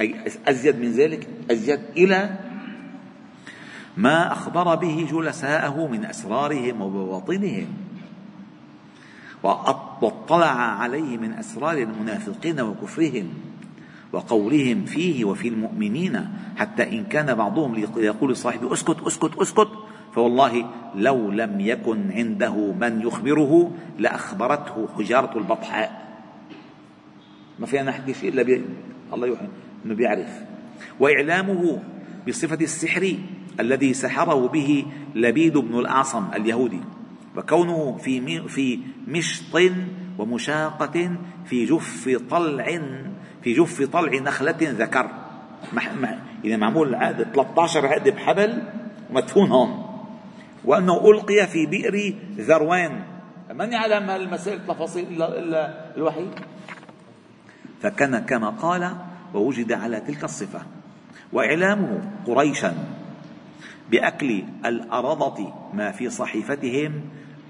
أي 0.00 0.14
أزيد 0.48 0.80
من 0.80 0.92
ذلك 0.92 1.28
أزيد 1.50 1.80
إلى 1.96 2.30
ما 3.96 4.32
أخبر 4.32 4.74
به 4.74 5.08
جلساءه 5.12 5.86
من 5.86 6.04
أسرارهم 6.04 6.80
وبواطنهم. 6.80 7.66
وأطلع 9.42 10.54
عليه 10.54 11.18
من 11.18 11.32
أسرار 11.32 11.78
المنافقين 11.78 12.60
وكفرهم. 12.60 13.28
وقولهم 14.12 14.84
فيه 14.84 15.24
وفي 15.24 15.48
المؤمنين 15.48 16.28
حتى 16.56 16.82
إن 16.82 17.04
كان 17.04 17.34
بعضهم 17.34 17.84
يقول 17.96 18.32
لصاحبه 18.32 18.72
أسكت 18.72 18.96
أسكت 19.06 19.38
أسكت. 19.38 19.68
فوالله 20.12 20.70
لو 20.94 21.30
لم 21.30 21.60
يكن 21.60 22.12
عنده 22.12 22.72
من 22.72 23.00
يخبره 23.00 23.72
لأخبرته 23.98 24.88
حجارة 24.98 25.38
البطحاء 25.38 26.10
ما 27.58 27.66
فينا 27.66 27.82
نحكي 27.82 28.14
شيء 28.14 28.28
إلا 28.28 28.42
بي... 28.42 28.62
الله 29.12 29.26
يوحي 29.26 29.46
أنه 29.86 29.94
بيعرف. 29.94 30.40
وإعلامه 31.00 31.82
بصفة 32.28 32.58
السحر 32.60 33.14
الذي 33.60 33.94
سحره 33.94 34.48
به 34.48 34.84
لبيد 35.14 35.58
بن 35.58 35.78
الأعصم 35.78 36.24
اليهودي. 36.34 36.80
وكونه 37.36 37.96
في 37.96 38.48
في 38.48 38.78
مشط 39.08 39.56
ومشاقة 40.18 41.16
في 41.46 41.64
جف 41.64 42.18
طلع 42.30 42.80
في 43.42 43.52
جف 43.52 43.82
طلع 43.82 44.18
نخلة 44.18 44.56
ذكر. 44.60 45.10
إذا 46.44 46.56
معمول 46.56 46.94
عقد 46.94 47.22
13 47.22 47.86
عقد 47.86 48.08
بحبل 48.08 48.62
ومدفون 49.10 49.50
هون 49.50 49.86
وأنه 50.64 51.10
ألقي 51.10 51.46
في 51.46 51.66
بئر 51.66 52.14
ذروان. 52.36 53.02
من 53.54 53.72
يعلم 53.72 54.10
هالمسائل 54.10 54.56
التفاصيل 54.56 55.08
إلا, 55.08 55.38
إلا 55.38 55.94
الوحي؟ 55.96 56.26
فكان 57.82 58.18
كما 58.18 58.50
قال 58.50 58.96
ووجد 59.34 59.72
على 59.72 60.00
تلك 60.00 60.24
الصفة. 60.24 60.62
وإعلامه 61.32 62.10
قريشا 62.26 62.74
بأكل 63.90 64.44
الارضه 64.64 65.52
ما 65.74 65.90
في 65.90 66.10
صحيفتهم 66.10 67.00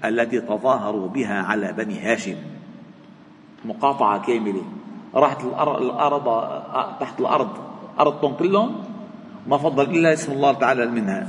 التي 0.05 0.41
تظاهروا 0.41 1.07
بها 1.09 1.41
على 1.41 1.73
بني 1.73 1.99
هاشم. 1.99 2.35
مقاطعة 3.65 4.25
كاملة. 4.25 4.63
راحت 5.15 5.43
الأرض 5.43 6.27
تحت 6.99 7.19
الأرض 7.19 7.49
ارضهم 7.99 8.33
كلهم 8.33 8.75
ما 9.47 9.57
فضل 9.57 9.83
إلا 9.83 10.13
اسم 10.13 10.31
الله 10.31 10.53
تعالى 10.53 10.85
منها. 10.85 11.27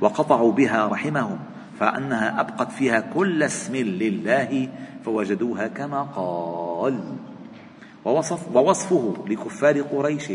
وقطعوا 0.00 0.52
بها 0.52 0.86
رحمهم 0.86 1.38
فأنها 1.80 2.40
أبقت 2.40 2.72
فيها 2.72 3.00
كل 3.00 3.42
اسم 3.42 3.76
لله 3.76 4.68
فوجدوها 5.04 5.66
كما 5.68 6.02
قال. 6.02 7.00
ووصف 8.04 8.56
ووصفه 8.56 9.14
لكفار 9.26 9.80
قريش 9.80 10.32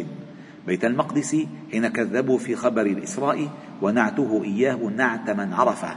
بيت 0.67 0.85
المقدس 0.85 1.37
حين 1.71 1.87
كذبوا 1.87 2.37
في 2.37 2.55
خبر 2.55 2.81
الإسراء 2.81 3.49
ونعته 3.81 4.41
إياه 4.43 4.79
نعت 4.97 5.29
من 5.29 5.53
عرفه. 5.53 5.95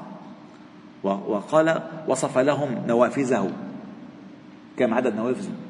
وقال 1.02 1.82
وصف 2.08 2.38
لهم 2.38 2.70
نوافذه. 2.86 3.50
كم 4.76 4.94
عدد 4.94 5.16
نوافذه 5.16 5.65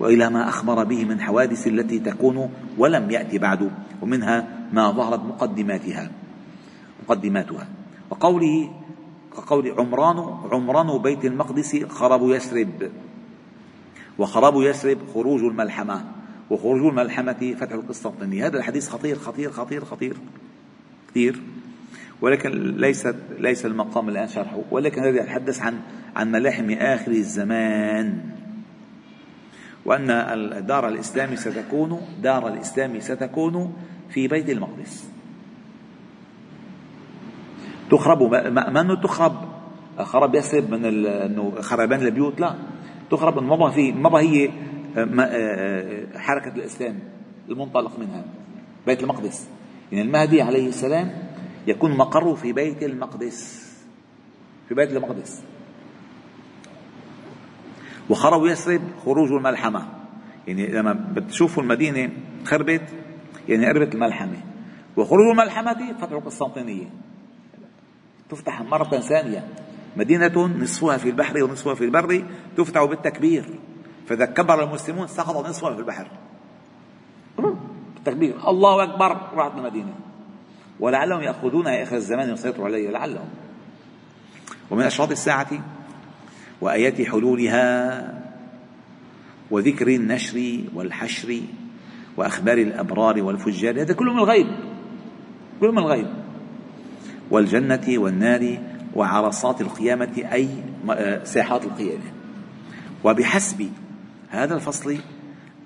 وإلى 0.00 0.30
ما 0.30 0.48
أخبر 0.48 0.84
به 0.84 1.04
من 1.04 1.20
حوادث 1.20 1.66
التي 1.66 1.98
تكون 1.98 2.50
ولم 2.78 3.10
يأتي 3.10 3.38
بعد 3.38 3.70
ومنها 4.02 4.48
ما 4.72 4.90
ظهرت 4.90 5.20
مقدماتها 5.20 6.10
مقدماتها. 7.02 7.68
وقوله 8.10 8.70
كقول 9.36 9.74
عمران 9.78 10.38
عمران 10.52 11.02
بيت 11.02 11.24
المقدس 11.24 11.84
خراب 11.88 12.28
يسرب 12.28 12.90
وخراب 14.18 14.62
يسرب 14.62 14.98
خروج 15.14 15.40
الملحمة 15.40 16.04
وخروج 16.50 16.86
الملحمة 16.86 17.54
فتح 17.60 17.72
القسطنطينية 17.72 18.46
هذا 18.46 18.58
الحديث 18.58 18.88
خطير 18.88 19.18
خطير 19.18 19.50
خطير 19.50 19.84
خطير 19.84 20.16
كثير 21.10 21.42
ولكن 22.20 22.76
ليس 22.76 23.08
ليس 23.38 23.66
المقام 23.66 24.08
الآن 24.08 24.28
شرحه 24.28 24.62
ولكن 24.70 25.02
هذا 25.02 25.20
يتحدث 25.22 25.60
عن 25.60 25.80
عن 26.16 26.32
ملاحم 26.32 26.70
آخر 26.70 27.10
الزمان. 27.10 28.37
وأن 29.88 30.10
الدار 30.10 30.88
الإسلام 30.88 31.36
ستكون 31.36 32.00
دار 32.22 32.48
الإسلام 32.48 33.00
ستكون 33.00 33.72
في 34.10 34.28
بيت 34.28 34.50
المقدس. 34.50 35.10
تخرب 37.90 38.22
ما 38.52 38.80
أنه 38.80 39.00
تخرب. 39.02 39.48
خرب 39.98 40.34
يثرب 40.34 40.70
من 40.70 41.06
أنه 41.06 41.60
خربان 41.60 42.00
البيوت. 42.00 42.40
لا. 42.40 42.54
تخرب 43.10 43.38
انه 43.38 43.56
ما 43.56 43.70
في 43.70 43.92
ما 43.92 44.20
هي 44.20 44.50
آه، 44.96 45.08
آه، 45.20 46.18
حركة 46.18 46.56
الإسلام 46.56 46.98
المنطلق 47.48 47.98
منها. 47.98 48.24
بيت 48.86 49.02
المقدس. 49.02 49.48
يعني 49.92 50.04
المهدي 50.04 50.42
عليه 50.42 50.68
السلام 50.68 51.10
يكون 51.66 51.96
مقره 51.96 52.34
في 52.34 52.52
بيت 52.52 52.82
المقدس. 52.82 53.68
في 54.68 54.74
بيت 54.74 54.92
المقدس. 54.92 55.42
وخرب 58.10 58.46
يثرب 58.46 58.82
خروج 59.04 59.32
الملحمة. 59.32 59.86
يعني 60.46 60.66
لما 60.66 60.92
بتشوفوا 60.92 61.62
المدينة 61.62 62.10
خربت 62.44 62.82
يعني 63.48 63.66
قربت 63.66 63.94
الملحمة. 63.94 64.40
وخروج 64.96 65.30
الملحمة 65.30 65.94
فتح 66.00 66.12
القسطنطينية. 66.12 66.86
تفتح 68.30 68.62
مرة 68.62 69.00
ثانية. 69.00 69.48
مدينة 69.96 70.46
نصفها 70.46 70.96
في 70.96 71.10
البحر 71.10 71.44
ونصفها 71.44 71.74
في 71.74 71.84
البر 71.84 72.24
تفتح 72.56 72.84
بالتكبير. 72.84 73.58
فإذا 74.06 74.24
كبر 74.26 74.64
المسلمون 74.64 75.06
سقط 75.06 75.46
نصفها 75.46 75.74
في 75.74 75.80
البحر. 75.80 76.10
بالتكبير. 77.94 78.48
الله 78.48 78.82
أكبر. 78.82 79.16
راحت 79.34 79.58
المدينة. 79.58 79.94
ولعلهم 80.80 81.20
يأخذونها 81.20 81.82
آخر 81.82 81.96
الزمان 81.96 82.30
ويسيطروا 82.30 82.66
عليها 82.66 82.90
لعلهم. 82.90 83.28
ومن 84.70 84.82
أشراط 84.82 85.10
الساعة 85.10 85.48
وآيات 86.60 87.02
حلولها 87.02 88.14
وذكر 89.50 89.88
النشر 89.88 90.60
والحشر 90.74 91.40
وأخبار 92.16 92.58
الأبرار 92.58 93.22
والفجار 93.22 93.80
هذا 93.82 93.94
كله 93.94 94.12
من 94.12 94.18
الغيب 94.18 94.46
كله 95.60 95.72
من 95.72 95.78
الغيب. 95.78 96.06
والجنة 97.30 97.86
والنار 97.88 98.58
وعرصات 98.94 99.60
القيامة 99.60 100.28
أي 100.32 100.48
ساحات 101.24 101.64
القيامة. 101.64 102.10
وبحسب 103.04 103.70
هذا 104.30 104.54
الفصل 104.54 104.96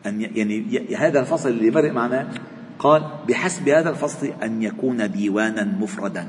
أن 0.07 0.21
يعني 0.21 0.87
هذا 0.97 1.21
الفصل 1.21 1.49
اللي 1.49 1.71
مرق 1.71 1.93
معنا 1.93 2.29
قال 2.79 3.03
بحسب 3.29 3.69
هذا 3.69 3.91
الفصل 3.91 4.33
أن 4.43 4.63
يكون 4.63 5.11
ديوانا 5.11 5.65
مفردا 5.65 6.27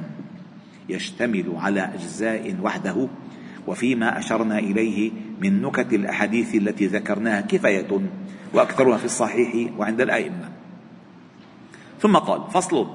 يشتمل 0.90 1.54
على 1.56 1.82
أجزاء 1.82 2.56
وحده 2.62 3.08
وفيما 3.68 4.20
أشرنا 4.20 4.60
إليه 4.60 5.12
من 5.42 5.62
نكت 5.62 5.94
الأحاديث 5.94 6.56
التي 6.56 6.88
ذكرناها 6.88 7.42
كفاية 7.42 7.88
وأكثرها 8.54 8.98
في 8.98 9.06
الصحيح 9.06 9.72
وعند 9.78 10.02
الأئمة. 10.02 10.50
ثم 12.00 12.18
قال 12.18 12.52
فصل 12.52 12.88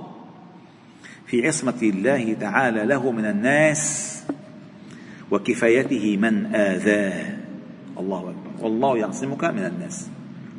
في 1.26 1.46
عصمة 1.46 1.78
الله 1.82 2.34
تعالى 2.40 2.84
له 2.84 3.10
من 3.10 3.24
الناس 3.24 4.14
وكفايته 5.30 6.16
من 6.16 6.54
آذاه. 6.54 7.36
الله 7.98 8.18
أكبر. 8.18 8.64
والله 8.64 8.98
يعصمك 8.98 9.44
من 9.44 9.64
الناس. 9.64 10.08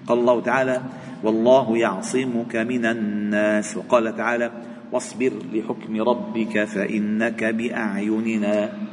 قال 0.07 0.19
الله 0.19 0.41
تعالى 0.41 0.81
والله 1.23 1.77
يعصمك 1.77 2.55
من 2.55 2.85
الناس. 2.85 3.77
وقال 3.77 4.15
تعالى 4.15 4.51
واصبر 4.91 5.31
لحكم 5.53 6.01
ربك 6.01 6.63
فإنك 6.63 7.43
بأعيننا. 7.43 8.88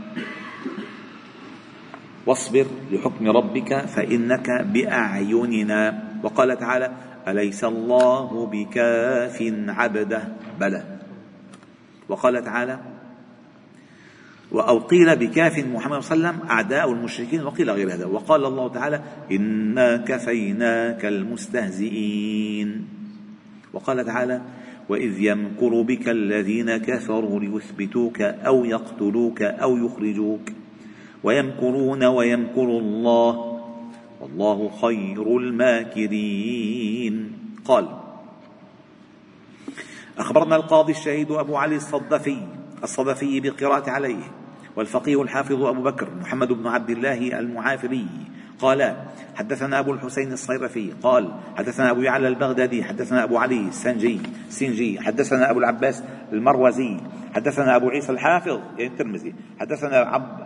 واصبر 2.27 2.67
لحكم 2.93 3.29
ربك 3.29 3.87
فإنك 3.87 4.51
بأعيننا. 4.73 6.03
وقال 6.23 6.59
تعالى 6.59 6.91
أليس 7.29 7.65
الله 7.65 8.47
بكاف 8.47 9.39
عبده؟ 9.69 10.23
بلى. 10.61 10.85
وقال 12.09 12.45
تعالى 12.45 12.79
أو 14.53 14.79
قيل 14.79 15.17
بكاف 15.17 15.59
محمد 15.59 16.01
صلى 16.01 16.17
الله 16.17 16.29
عليه 16.29 16.39
وسلم 16.39 16.51
أعداء 16.51 16.93
المشركين 16.93 17.43
وقيل 17.43 17.71
غير 17.71 17.95
هذا. 17.95 18.07
وقال 18.07 18.45
الله 18.45 18.69
تعالى 18.69 19.01
إنا 19.33 19.97
كفيناك 19.97 21.05
المستهزئين. 21.05 22.89
وقال 23.73 24.05
تعالى 24.05 24.41
وإذ 24.89 25.21
يمكر 25.21 25.83
بك 25.83 26.09
الذين 26.09 26.77
كفروا 26.77 27.41
ليثبتوك 27.41 28.21
أو 28.23 28.65
يقتلوك 28.65 29.43
أو 29.43 29.77
يخرجوك. 29.77 30.66
ويمكرون 31.27 32.05
ويمكر 32.05 32.69
الله. 32.83 33.33
والله 34.21 34.71
خير 34.83 35.27
الماكرين. 35.37 37.15
قال 37.65 37.87
أخبرنا 40.19 40.57
القاضي 40.57 40.93
الشهيد 40.93 41.31
أبو 41.31 41.57
علي 41.57 41.77
الصدفي 41.77 42.39
الصدفي 42.83 43.41
بالقراءة 43.41 43.91
عليه 43.91 44.25
والفقيه 44.77 45.23
الحافظ 45.23 45.63
أبو 45.63 45.83
بكر 45.83 46.09
محمد 46.21 46.53
بن 46.53 46.67
عبد 46.67 46.91
الله 46.91 47.39
المعافري 47.39 48.07
قال 48.61 48.97
حدثنا 49.37 49.79
أبو 49.79 49.93
الحسين 49.93 50.33
الصيرفي 50.33 50.93
قال 51.03 51.33
حدثنا 51.57 51.91
أبو 51.91 52.01
يعلى 52.01 52.29
البغدادي 52.29 52.85
حدثنا 52.85 53.25
أبو 53.25 53.39
علي 53.39 53.69
السنجي 53.69 54.21
سنجي 54.49 55.01
حدثنا 55.01 55.51
أبو 55.51 55.59
العباس 55.59 56.03
المروزي 56.33 56.97
حدثنا 57.35 57.77
أبو 57.77 57.89
عيسى 57.89 58.13
الحافظ 58.13 58.61
يعني 58.79 58.87
الترمذي 58.87 59.35
حدثنا 59.61 59.97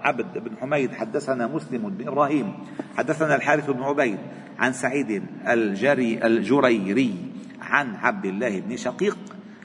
عبد 0.02 0.38
بن 0.38 0.56
حميد 0.60 0.92
حدثنا 0.92 1.46
مسلم 1.46 1.88
بن 1.88 2.08
إبراهيم 2.08 2.52
حدثنا 2.96 3.34
الحارث 3.36 3.70
بن 3.70 3.82
عبيد 3.82 4.18
عن 4.58 4.72
سعيد 4.72 5.22
الجري 5.48 6.26
الجريري 6.26 7.14
عن 7.62 7.94
عبد 7.94 8.24
الله 8.26 8.60
بن 8.60 8.76
شقيق 8.76 9.18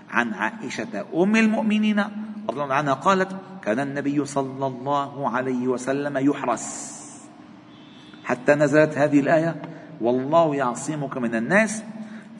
عن 0.09 0.33
عائشة 0.33 1.05
أم 1.15 1.35
المؤمنين 1.35 1.99
رضي 2.49 2.63
الله 2.63 2.75
عنها 2.75 2.93
قالت 2.93 3.35
كان 3.63 3.79
النبي 3.79 4.25
صلى 4.25 4.67
الله 4.67 5.29
عليه 5.29 5.67
وسلم 5.67 6.17
يحرس. 6.17 6.94
حتى 8.25 8.55
نزلت 8.55 8.97
هذه 8.97 9.19
الآية. 9.19 9.55
والله 10.01 10.55
يعصمك 10.55 11.17
من 11.17 11.35
الناس. 11.35 11.83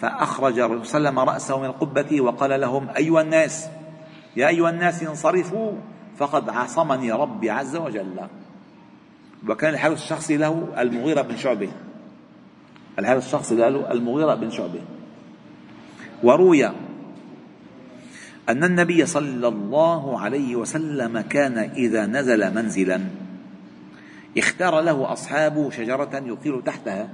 فأخرج 0.02 0.60
الرسول 0.60 0.86
صلى 0.86 0.98
الله 0.98 1.10
عليه 1.10 1.20
وسلم 1.22 1.34
رأسه 1.34 1.60
من 1.60 1.66
القبة 1.66 2.22
وقال 2.22 2.62
لهم 2.62 2.88
أيها 2.98 3.22
الناس 3.22 3.68
يا 4.36 4.48
أيها 4.48 4.70
الناس 4.70 5.04
انصرفوا 5.04 5.72
فقد 6.18 6.50
عصمني 6.50 7.12
ربي 7.12 7.50
عز 7.50 7.76
وجل. 7.76 8.20
وكان 9.50 9.74
الحارس 9.74 10.04
الشخصي 10.04 10.38
له 10.38 10.68
المغيرة 10.78 11.22
بن 11.22 11.38
شعبة. 11.38 11.70
الحارس 13.00 13.26
الشخصي 13.26 13.56
له 13.56 13.92
المغيرة 13.92 14.36
بن 14.36 14.50
شعبة. 14.50 14.82
وروي 16.24 16.66
أن 18.50 18.64
النبي 18.64 19.06
صلى 19.06 19.48
الله 19.48 20.20
عليه 20.20 20.56
وسلم 20.56 21.22
كان 21.22 21.58
إذا 21.58 22.06
نزل 22.06 22.56
منزلا. 22.56 23.02
اختار 24.38 24.82
له 24.82 25.14
أصحابه 25.14 25.70
شجرة 25.70 26.10
يطيل 26.14 26.62
تحتها. 26.66 27.10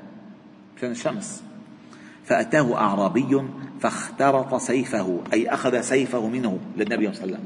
عشان 0.77 0.91
الشمس 0.91 1.43
فأتاه 2.25 2.77
أعرابي 2.77 3.41
فاخترط 3.79 4.55
سيفه 4.55 5.21
أي 5.33 5.49
أخذ 5.49 5.81
سيفه 5.81 6.27
منه 6.27 6.59
للنبي 6.77 7.13
صلى 7.13 7.23
الله 7.23 7.37
عليه 7.37 7.45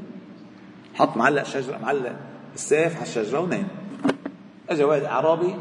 حط 0.94 1.16
معلق 1.16 1.40
الشجرة 1.40 1.78
معلق 1.78 2.16
السيف 2.54 2.96
على 2.96 3.02
الشجرة 3.02 3.40
ونام. 3.40 3.68
أجا 4.70 4.84
واحد 4.84 5.02
أعرابي 5.02 5.56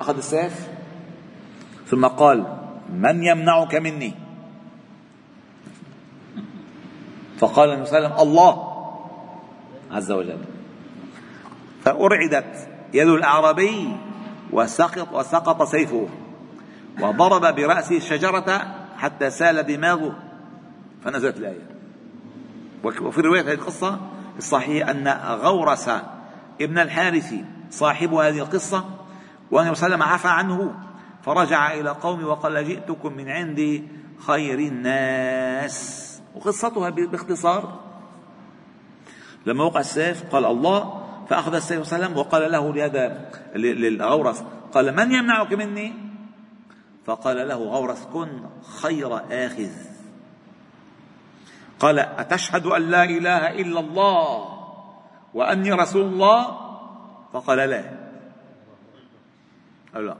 أخذ 0.00 0.16
السيف 0.16 0.68
ثم 1.86 2.06
قال 2.06 2.56
من 2.92 3.22
يمنعك 3.24 3.74
مني؟ 3.74 4.14
فقال 7.38 7.70
النبي 7.70 7.86
صلى 7.86 7.98
الله 7.98 8.08
عليه 8.08 8.16
وسلم 8.16 8.28
الله 8.28 8.72
عز 9.90 10.12
وجل. 10.12 10.38
فأرعدت. 11.84 12.69
يد 12.94 13.08
الأعرابي 13.08 13.96
وسقط 14.52 15.12
وسقط 15.12 15.62
سيفه 15.62 16.08
وضرب 17.00 17.54
برأسه 17.54 17.96
الشجرة 17.96 18.74
حتى 18.96 19.30
سال 19.30 19.62
دماغه 19.62 20.16
فنزلت 21.04 21.36
الآية. 21.36 21.70
وفي 22.84 23.20
رواية 23.20 23.40
هذه 23.40 23.52
القصة 23.52 24.00
الصحيح 24.38 24.88
أن 24.88 25.08
غورس 25.42 25.90
ابن 26.60 26.78
الحارث 26.78 27.34
صاحب 27.70 28.14
هذه 28.14 28.38
القصة 28.38 28.84
عليه 29.52 29.70
وسلم 29.70 30.02
عفى 30.02 30.28
عنه 30.28 30.74
فرجع 31.22 31.72
إلى 31.72 31.90
قومه 31.90 32.26
وقال 32.28 32.64
جئتكم 32.64 33.12
من 33.12 33.28
عند 33.28 33.88
خير 34.26 34.58
الناس. 34.58 36.06
وقصتها 36.34 36.90
باختصار 36.90 37.78
لما 39.46 39.64
وقع 39.64 39.80
السيف 39.80 40.24
قال 40.32 40.44
الله 40.44 40.99
فأخذ 41.30 41.54
السيف 41.54 41.82
صلى 41.82 41.96
الله 41.96 42.06
عليه 42.06 42.06
وسلم 42.06 42.18
وقال 42.18 42.52
له 42.52 42.74
لهذا 42.74 43.30
للغورس 43.54 44.44
قال 44.72 44.96
من 44.96 45.12
يمنعك 45.12 45.52
مني؟ 45.52 45.94
فقال 47.06 47.48
له 47.48 47.56
غورس 47.56 48.06
كن 48.12 48.42
خير 48.82 49.16
آخذ. 49.16 49.70
قال 51.80 51.98
أتشهد 51.98 52.66
أن 52.66 52.82
لا 52.82 53.04
إله 53.04 53.50
إلا 53.50 53.80
الله 53.80 54.58
وأني 55.34 55.72
رسول 55.72 56.02
الله؟ 56.02 56.58
فقال 57.32 57.58
لا. 57.58 57.84
قال 59.94 60.06
لا. 60.06 60.16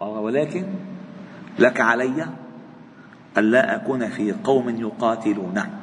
ولكن 0.00 0.74
لك 1.58 1.80
علي 1.80 2.26
ألا 3.38 3.74
أكون 3.74 4.10
في 4.10 4.32
قوم 4.32 4.68
يقاتلونك 4.68 5.81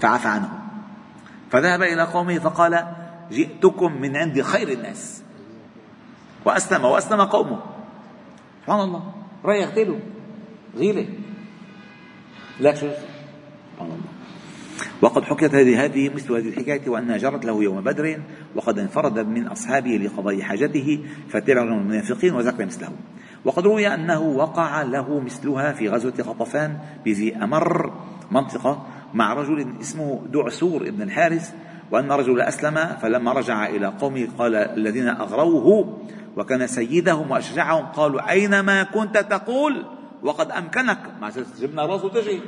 فعفى 0.00 0.28
عنه. 0.28 0.50
فذهب 1.50 1.82
إلى 1.82 2.02
قومه 2.02 2.38
فقال 2.38 2.84
جئتكم 3.30 4.00
من 4.00 4.16
عند 4.16 4.42
خير 4.42 4.68
الناس. 4.68 5.22
وأسلم 6.44 6.84
وأسلم 6.84 7.20
قومه. 7.20 7.60
سبحان 8.62 8.80
الله. 8.80 9.12
راح 9.44 9.56
يقتله 9.56 10.00
غيلة. 10.76 11.08
لا 12.60 12.74
شو 12.74 12.86
سبحان 12.86 13.90
الله. 13.90 14.10
وقد 15.02 15.24
حكيت 15.24 15.54
هذه 15.54 15.84
هذه 15.84 16.08
مثل 16.14 16.32
هذه 16.32 16.48
الحكاية 16.48 16.88
وأنها 16.88 17.16
جرت 17.16 17.44
له 17.44 17.62
يوم 17.62 17.80
بدر 17.80 18.20
وقد 18.54 18.78
انفرد 18.78 19.18
من 19.18 19.46
أصحابه 19.46 19.90
لقضاء 19.90 20.40
حاجته 20.40 21.04
فتبع 21.28 21.62
المنافقين 21.62 22.34
وذكر 22.34 22.66
مثله. 22.66 22.88
وقد 23.44 23.64
روي 23.64 23.94
أنه 23.94 24.20
وقع 24.20 24.82
له 24.82 25.20
مثلها 25.20 25.72
في 25.72 25.88
غزوة 25.88 26.12
قطفان 26.12 26.78
بذي 27.04 27.36
أمر 27.36 27.92
منطقة 28.30 28.86
مع 29.14 29.34
رجل 29.34 29.74
اسمه 29.80 30.22
دعسور 30.32 30.90
بن 30.90 31.02
الحارث 31.02 31.54
وأن 31.90 32.12
رجل 32.12 32.40
أسلم 32.40 32.96
فلما 33.02 33.32
رجع 33.32 33.66
إلى 33.66 33.86
قومه 33.86 34.28
قال 34.38 34.54
الذين 34.54 35.08
أغروه 35.08 35.98
وكان 36.36 36.66
سيدهم 36.66 37.30
وأشجعهم 37.30 37.86
قالوا 37.86 38.30
أينما 38.30 38.82
كنت 38.82 39.18
تقول 39.18 39.84
وقد 40.22 40.50
أمكنك؟ 40.50 40.98
مع 41.20 41.30
جبنا 41.60 41.86
راسه 41.86 42.08
تجي 42.08 42.40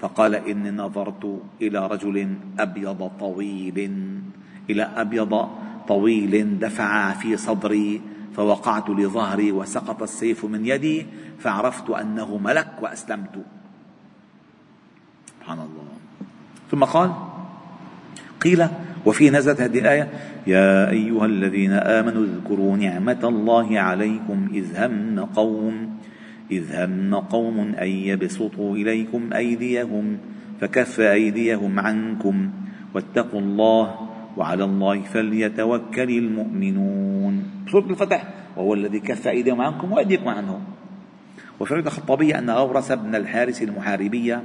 فقال 0.00 0.34
إني 0.34 0.70
نظرت 0.70 1.42
إلى 1.62 1.86
رجل 1.86 2.36
أبيض 2.58 3.10
طويل 3.20 3.92
إلى 4.70 4.82
أبيض 4.96 5.48
طويل 5.88 6.58
دفع 6.58 7.12
في 7.12 7.36
صدري 7.36 8.00
فوقعت 8.36 8.90
لظهري 8.90 9.52
وسقط 9.52 10.02
السيف 10.02 10.44
من 10.44 10.66
يدي 10.66 11.06
فعرفت 11.38 11.90
أنه 11.90 12.36
ملك 12.36 12.68
وأسلمت. 12.82 13.44
سبحان 15.44 15.58
الله. 15.60 15.84
ثم 16.70 16.84
قال 16.84 17.12
قيل 18.40 18.68
وفي 19.04 19.30
نزلت 19.30 19.60
هذه 19.60 19.78
الآية 19.78 20.08
يا 20.46 20.90
أيها 20.90 21.26
الذين 21.26 21.72
آمنوا 21.72 22.24
اذكروا 22.24 22.76
نعمة 22.76 23.20
الله 23.24 23.80
عليكم 23.80 24.48
إذ 24.52 24.66
هم 24.76 25.20
قوم 25.20 26.00
إذ 26.50 26.64
هم 26.72 27.14
قوم 27.14 27.58
أن 27.60 27.88
يبسطوا 27.88 28.76
إليكم 28.76 29.32
أيديهم 29.32 30.18
فكف 30.60 31.00
أيديهم 31.00 31.80
عنكم 31.80 32.50
واتقوا 32.94 33.40
الله 33.40 34.08
وعلى 34.36 34.64
الله 34.64 35.00
فليتوكل 35.12 36.10
المؤمنون. 36.10 37.34
سورة 37.72 37.90
الفتح 37.90 38.28
وهو 38.56 38.74
الذي 38.74 39.00
كف 39.00 39.28
أيديهم 39.28 39.60
عنكم 39.60 39.92
وأيديكم 39.92 40.28
عنهم. 40.28 40.60
وفي 41.60 41.74
الخطابية 41.74 42.38
أن 42.38 42.50
غورس 42.50 42.92
بن 42.92 43.14
الحارث 43.14 43.62
المحاربية 43.62 44.42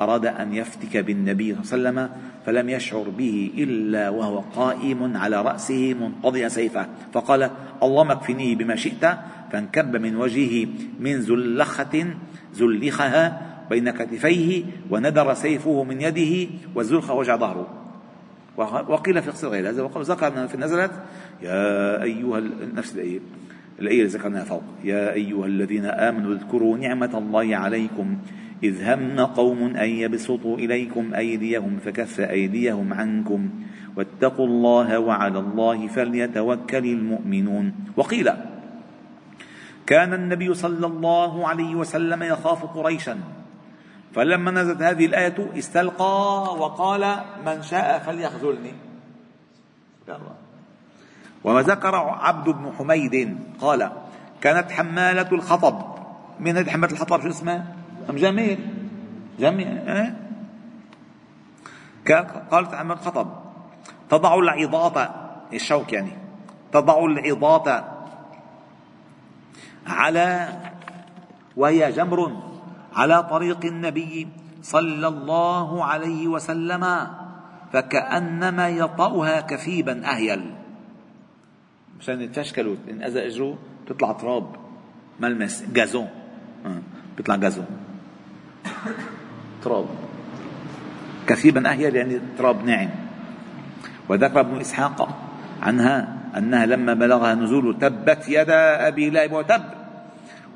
أراد 0.00 0.26
أن 0.26 0.54
يفتك 0.54 0.96
بالنبي 0.96 1.56
صلى 1.62 1.78
الله 1.78 1.90
عليه 1.90 2.10
وسلم 2.10 2.20
فلم 2.46 2.68
يشعر 2.68 3.08
به 3.18 3.50
إلا 3.58 4.08
وهو 4.08 4.38
قائم 4.38 5.16
على 5.16 5.42
رأسه 5.42 5.94
منقضيا 5.94 6.48
سيفه. 6.48 6.86
فقال 7.12 7.50
اللهم 7.82 8.10
اكفنيه 8.10 8.56
بما 8.56 8.76
شئت. 8.76 9.18
فانكب 9.52 9.96
من 9.96 10.16
وجهه 10.16 10.66
من 11.00 11.20
زلخة 11.20 12.06
زلخها 12.54 13.42
بين 13.70 13.90
كتفيه 13.90 14.64
وندر 14.90 15.34
سيفه 15.34 15.84
من 15.84 16.00
يده 16.00 16.50
والزلخة 16.74 17.14
وجع 17.14 17.36
ظهره. 17.36 17.68
وقيل 18.88 19.22
في 19.22 19.30
قصة 19.30 19.48
غير 19.48 19.68
هذا 19.68 19.82
ذكر 19.94 20.48
في 20.48 20.56
نزلت 20.56 20.90
يا 21.42 22.02
أيها 22.02 22.42
نفس 22.74 22.94
الآية. 22.94 23.20
الآية 23.78 23.98
اللي 23.98 24.12
ذكرناها 24.12 24.44
فوق. 24.44 24.62
يا 24.84 25.12
أيها 25.12 25.46
الذين 25.46 25.84
آمنوا 25.84 26.34
اذكروا 26.34 26.78
نعمة 26.78 27.18
الله 27.18 27.56
عليكم 27.56 28.16
إذ 28.64 28.84
هم 28.84 29.20
قوم 29.20 29.76
أن 29.76 29.88
يبسطوا 29.88 30.56
إليكم 30.56 31.14
أيديهم 31.14 31.78
فكف 31.84 32.20
أيديهم 32.20 32.94
عنكم 32.94 33.50
واتقوا 33.96 34.46
الله 34.46 34.98
وعلى 34.98 35.38
الله 35.38 35.88
فليتوكل 35.88 36.84
المؤمنون. 36.84 37.74
وقيل 37.96 38.30
كان 39.86 40.14
النبي 40.14 40.54
صلى 40.54 40.86
الله 40.86 41.48
عليه 41.48 41.74
وسلم 41.74 42.22
يخاف 42.22 42.64
قريشا 42.64 43.18
فلما 44.14 44.50
نزلت 44.50 44.82
هذه 44.82 45.06
الآية 45.06 45.58
استلقى 45.58 46.42
وقال 46.58 47.16
من 47.46 47.62
شاء 47.62 47.98
فليخذلني. 47.98 48.72
وما 51.44 51.62
ذكر 51.62 51.94
عبد 51.94 52.48
بن 52.48 52.72
حميد 52.78 53.38
قال 53.60 53.90
كانت 54.40 54.72
حمالة 54.72 55.28
الحطب 55.32 55.76
من 56.40 56.56
هذه 56.56 56.70
حمالة 56.70 56.92
الحطب 56.92 57.20
شو 57.22 57.28
اسمها؟ 57.28 57.73
أم 58.10 58.16
جميل 58.16 58.58
جميل 59.38 59.68
إيه؟ 59.68 60.24
قالت 62.50 62.74
حمالة 62.74 63.00
الحطب 63.00 63.28
تضع 64.10 64.34
العظاط 64.34 65.10
الشوك 65.52 65.92
يعني 65.92 66.12
تضع 66.72 67.04
العظاط 67.04 67.84
على 69.86 70.48
وهي 71.56 71.92
جمر 71.92 72.42
على 72.92 73.22
طريق 73.22 73.64
النبي 73.64 74.28
صلى 74.62 75.08
الله 75.08 75.84
عليه 75.84 76.28
وسلم 76.28 77.08
فكأنما 77.72 78.68
يطأها 78.68 79.40
كثيبا 79.40 80.10
أهيل. 80.10 80.54
مشان 81.98 82.20
يتشكلوا 82.20 82.76
إن 82.90 83.02
إذا 83.02 83.26
إجروا 83.26 83.56
تطلع 83.86 84.12
تراب 84.12 84.56
ملمس 85.20 85.64
جازون 85.72 86.08
آه، 86.66 86.82
بيطلع 87.16 87.36
جازون. 87.36 87.66
تراب. 89.62 89.86
كثيبا 91.26 91.70
أهيل 91.70 91.96
يعني 91.96 92.20
تراب 92.38 92.64
ناعم. 92.64 92.90
وذكر 94.08 94.40
ابن 94.40 94.60
إسحاق 94.60 95.08
عنها 95.62 96.18
أنها 96.36 96.66
لما 96.66 96.94
بلغها 96.94 97.34
نزول 97.34 97.78
تبت 97.78 98.28
يدا 98.28 98.88
أبي 98.88 99.10
لهب 99.10 99.32
وتب. 99.32 99.62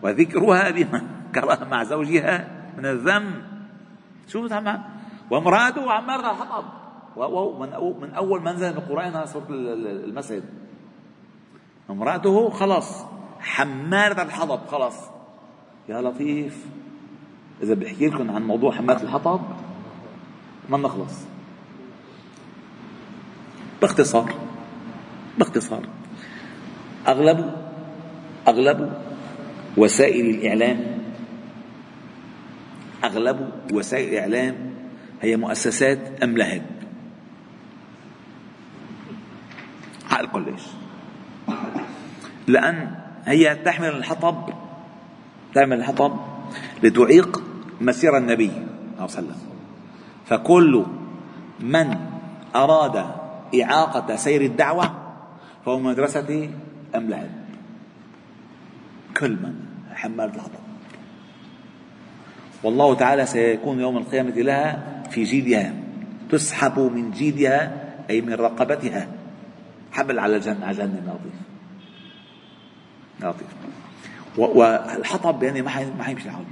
وذكرها 0.02 0.70
بما 0.70 1.02
كره 1.34 1.66
مع 1.70 1.84
زوجها 1.84 2.48
من 2.78 2.86
الذم 2.86 3.42
شو 4.28 4.48
وامرأته 5.30 5.92
عمارة 5.92 6.30
الحطب 6.30 6.64
من 8.00 8.14
أول 8.14 8.42
منزل 8.42 8.68
القرآن 8.68 9.16
على 9.16 9.26
سورة 9.26 9.46
المسجد. 9.50 10.44
امرأته 11.90 12.50
خلاص 12.50 13.04
حمالة 13.40 14.22
الحطب 14.22 14.66
خلاص. 14.66 15.10
يا 15.88 16.02
لطيف. 16.02 16.66
إذا 17.62 17.74
بحكي 17.74 18.06
لكم 18.06 18.30
عن 18.30 18.42
موضوع 18.42 18.72
حمالة 18.72 19.02
الحطب 19.02 19.40
ما 20.68 20.78
نخلص 20.78 21.26
باختصار 23.80 24.34
باختصار. 25.38 25.82
أغلب 27.08 27.54
أغلب 28.48 28.92
وسائل 29.76 30.26
الإعلام 30.26 30.98
أغلب 33.04 33.50
وسائل 33.72 34.08
الإعلام 34.08 34.74
هي 35.22 35.36
مؤسسات 35.36 36.22
أم 36.22 36.36
لهب 36.36 36.62
حقل 40.08 40.44
ليش 40.44 40.62
لأن 42.46 42.94
هي 43.24 43.54
تحمل 43.54 43.88
الحطب 43.88 44.48
تعمل 45.54 45.78
الحطب 45.78 46.16
لتعيق 46.82 47.47
مسير 47.80 48.16
النبي 48.16 48.50
صلى 48.50 48.62
الله 48.94 49.16
عليه 49.16 49.28
وسلم. 49.28 49.36
فكل 50.26 50.84
من 51.60 51.96
أراد 52.56 53.06
إعاقة 53.62 54.16
سير 54.16 54.40
الدعوة 54.40 54.90
فهو 55.64 55.78
مدرسة 55.78 56.50
أم 56.94 57.08
لهب 57.08 57.30
كل 59.16 59.30
من 59.30 59.54
حمال 59.94 60.24
الحطب 60.34 60.60
والله 62.62 62.94
تعالى 62.94 63.26
سيكون 63.26 63.80
يوم 63.80 63.96
القيامة 63.96 64.30
لها 64.30 65.02
في 65.10 65.24
جيدها 65.24 65.74
تسحب 66.30 66.78
من 66.78 67.10
جيدها 67.10 67.84
أي 68.10 68.20
من 68.20 68.32
رقبتها. 68.32 69.08
حبل 69.92 70.18
على 70.18 70.38
جهنم 70.38 70.64
على 70.64 70.76
جهنم 70.76 71.02
لطيف 71.06 71.38
لطيف 73.20 73.48
والحطب 74.36 75.42
يعني 75.42 75.62
ما 75.62 75.70
حيمشي 76.02 76.28
الحال 76.28 76.44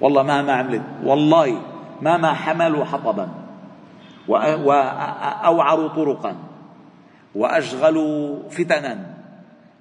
والله 0.00 0.22
ما 0.22 0.42
ما 0.42 0.52
عملت. 0.52 0.82
والله 1.04 1.62
ما 2.02 2.16
ما 2.16 2.32
حملوا 2.34 2.84
حطبا. 2.84 3.28
وأوعروا 4.28 5.88
طرقا. 5.88 6.36
وأشغلوا 7.34 8.48
فتنا. 8.48 9.14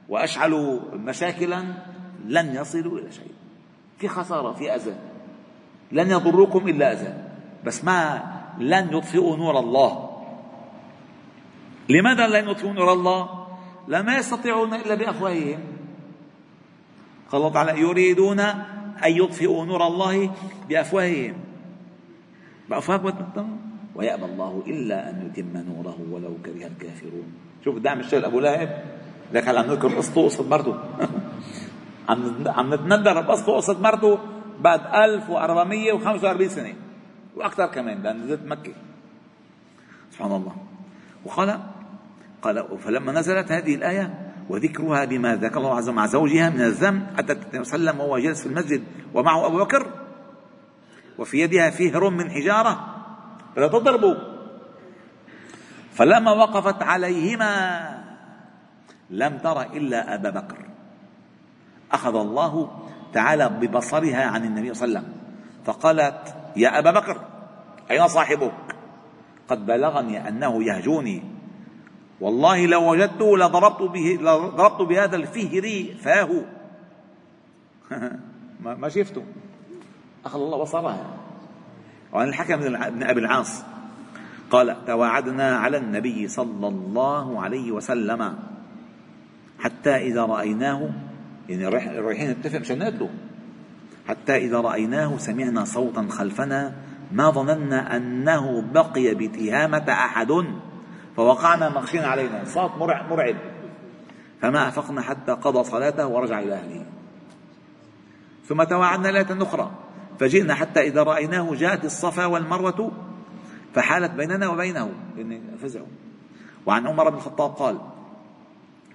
وأشعلوا 0.09 0.79
مشاكلا. 0.93 1.63
لن 2.25 2.55
يصلوا 2.55 2.99
إلى 2.99 3.11
شيء. 3.11 3.31
في 3.97 4.07
خسارة 4.07 4.53
في 4.53 4.75
أذى. 4.75 4.95
لن 5.91 6.11
يضركم 6.11 6.67
إلا 6.67 6.91
أذى. 6.91 7.13
بس 7.65 7.83
ما 7.83 8.23
لن 8.59 8.97
يطفئوا 8.97 9.37
نور 9.37 9.59
الله. 9.59 10.09
لماذا 11.89 12.27
لن 12.27 12.49
يطفئوا 12.49 12.73
نور 12.73 12.93
الله؟ 12.93 13.47
لما 13.87 14.17
يستطيعون 14.17 14.73
إلا 14.73 14.95
بأفواههم. 14.95 15.59
قال 17.31 17.41
الله 17.41 17.53
تعالى 17.53 17.81
يريدون 17.81 18.41
أن 19.05 19.11
يطفئوا 19.11 19.65
نور 19.65 19.87
الله 19.87 20.31
بأفواههم. 20.69 21.35
بأفواههم 22.69 23.59
ويأبى 23.95 24.25
الله 24.25 24.63
إلا 24.67 25.09
أن 25.09 25.15
يتم 25.29 25.57
نوره 25.57 25.97
ولو 26.11 26.33
كره 26.45 26.67
الكافرون. 26.67 27.27
شوف 27.63 27.77
دعم 27.77 27.99
الشيخ 27.99 28.25
أبو 28.25 28.39
لهب. 28.39 28.83
لك 29.33 29.47
هلا 29.47 29.59
عم 29.63 29.65
نذكر 29.65 29.87
قصته 29.87 30.21
وقصة 30.21 30.49
مرته 30.49 30.75
عم 32.09 32.43
عم 32.47 32.73
نتندر 32.73 33.21
بقصته 33.21 33.51
وقصة 33.51 33.79
مرته 33.81 34.19
بعد 34.59 34.81
1445 34.95 36.49
سنة. 36.49 36.73
وأكثر 37.35 37.65
كمان 37.65 38.03
لأن 38.03 38.21
نزلت 38.21 38.41
مكة. 38.45 38.73
سبحان 40.11 40.31
الله. 40.31 40.55
وقال 41.25 41.59
قال 42.41 42.79
فلما 42.79 43.11
نزلت 43.11 43.51
هذه 43.51 43.75
الآية 43.75 44.24
وذكرها 44.49 45.05
بما 45.05 45.35
ذكر 45.35 45.57
الله 45.57 45.75
عز 45.75 45.89
وجل 45.89 45.95
مع 45.95 46.05
زوجها 46.05 46.49
من 46.49 46.61
الذنب 46.61 47.07
أتت 47.17 47.55
وسلم 47.55 47.99
وهو 47.99 48.17
جالس 48.17 48.41
في 48.41 48.45
المسجد 48.45 48.83
ومعه 49.13 49.45
أبو 49.45 49.57
بكر 49.57 49.91
وفي 51.17 51.39
يدها 51.39 51.69
فهر 51.69 52.09
من 52.09 52.31
حجارة. 52.31 52.95
لا 53.57 53.67
تضربوا. 53.67 54.15
فلما 55.93 56.31
وقفت 56.31 56.83
عليهما 56.83 58.03
لم 59.09 59.37
تر 59.37 59.61
إلا 59.61 60.15
أبا 60.15 60.29
بكر. 60.29 60.57
أخذ 61.91 62.15
الله 62.15 62.81
تعالى 63.13 63.49
ببصرها 63.49 64.25
عن 64.25 64.45
النبي 64.45 64.73
صلى 64.73 64.87
الله 64.87 64.99
عليه 64.99 65.07
وسلم. 65.07 65.21
فقالت 65.65 66.35
يا 66.55 66.79
أبا 66.79 66.91
بكر 66.91 67.21
أين 67.91 68.07
صاحبك؟ 68.07 68.53
قد 69.49 69.65
بلغني 69.65 70.27
أنه 70.27 70.63
يهجوني. 70.63 71.34
والله 72.21 72.65
لو 72.65 72.91
وجدته 72.91 73.37
لضربت 73.37 73.81
به 73.81 74.17
لضربت 74.21 74.81
بهذا 74.81 75.15
الفهر 75.15 75.85
فاه 76.01 76.29
ما 78.81 78.89
شفته. 78.89 79.23
أخذ 80.25 80.41
الله 80.41 80.57
بصرها 80.57 81.05
وعن 82.13 82.27
الحكم 82.27 82.55
بن 82.55 83.03
أبي 83.03 83.19
العاص. 83.19 83.63
قال 84.51 84.85
تواعدنا 84.85 85.57
على 85.57 85.77
النبي 85.77 86.27
صلى 86.27 86.67
الله 86.67 87.41
عليه 87.41 87.71
وسلم 87.71 88.35
حتى 89.59 89.95
إذا 89.95 90.25
رأيناه 90.25 90.89
يعني 91.49 91.67
رايحين 91.99 92.29
نتفق 92.29 92.59
مشان 92.59 92.79
نقتله 92.79 93.09
حتى 94.07 94.37
إذا 94.37 94.59
رأيناه 94.59 95.17
سمعنا 95.17 95.65
صوتا 95.65 96.07
خلفنا 96.09 96.75
ما 97.11 97.29
ظننا 97.29 97.95
أنه 97.95 98.61
بقي 98.73 99.15
بتهامة 99.15 99.85
أحد. 99.89 100.31
فوقعنا 101.15 101.69
مغشين 101.69 102.03
علينا. 102.03 102.45
صوت 102.45 102.71
مرعب, 102.77 103.35
فما 104.41 104.67
أفقنا 104.67 105.01
حتى 105.01 105.31
قضى 105.31 105.63
صلاته 105.63 106.07
ورجع 106.07 106.39
إلى 106.39 106.53
أهله. 106.53 106.85
ثم 108.45 108.63
توعدنا 108.63 109.07
ليلة 109.07 109.43
أخرى. 109.43 109.71
فجئنا 110.19 110.53
حتى 110.53 110.81
إذا 110.81 111.03
رأيناه 111.03 111.55
جاءت 111.55 111.85
الصفا 111.85 112.25
والمروة 112.25 112.91
فحالت 113.73 114.11
بيننا 114.11 114.47
وبينه. 114.47 114.91
فزعوا 115.61 115.87
وعن 116.65 116.87
عمر 116.87 117.09
بن 117.09 117.17
الخطاب 117.17 117.51
قال 117.51 117.77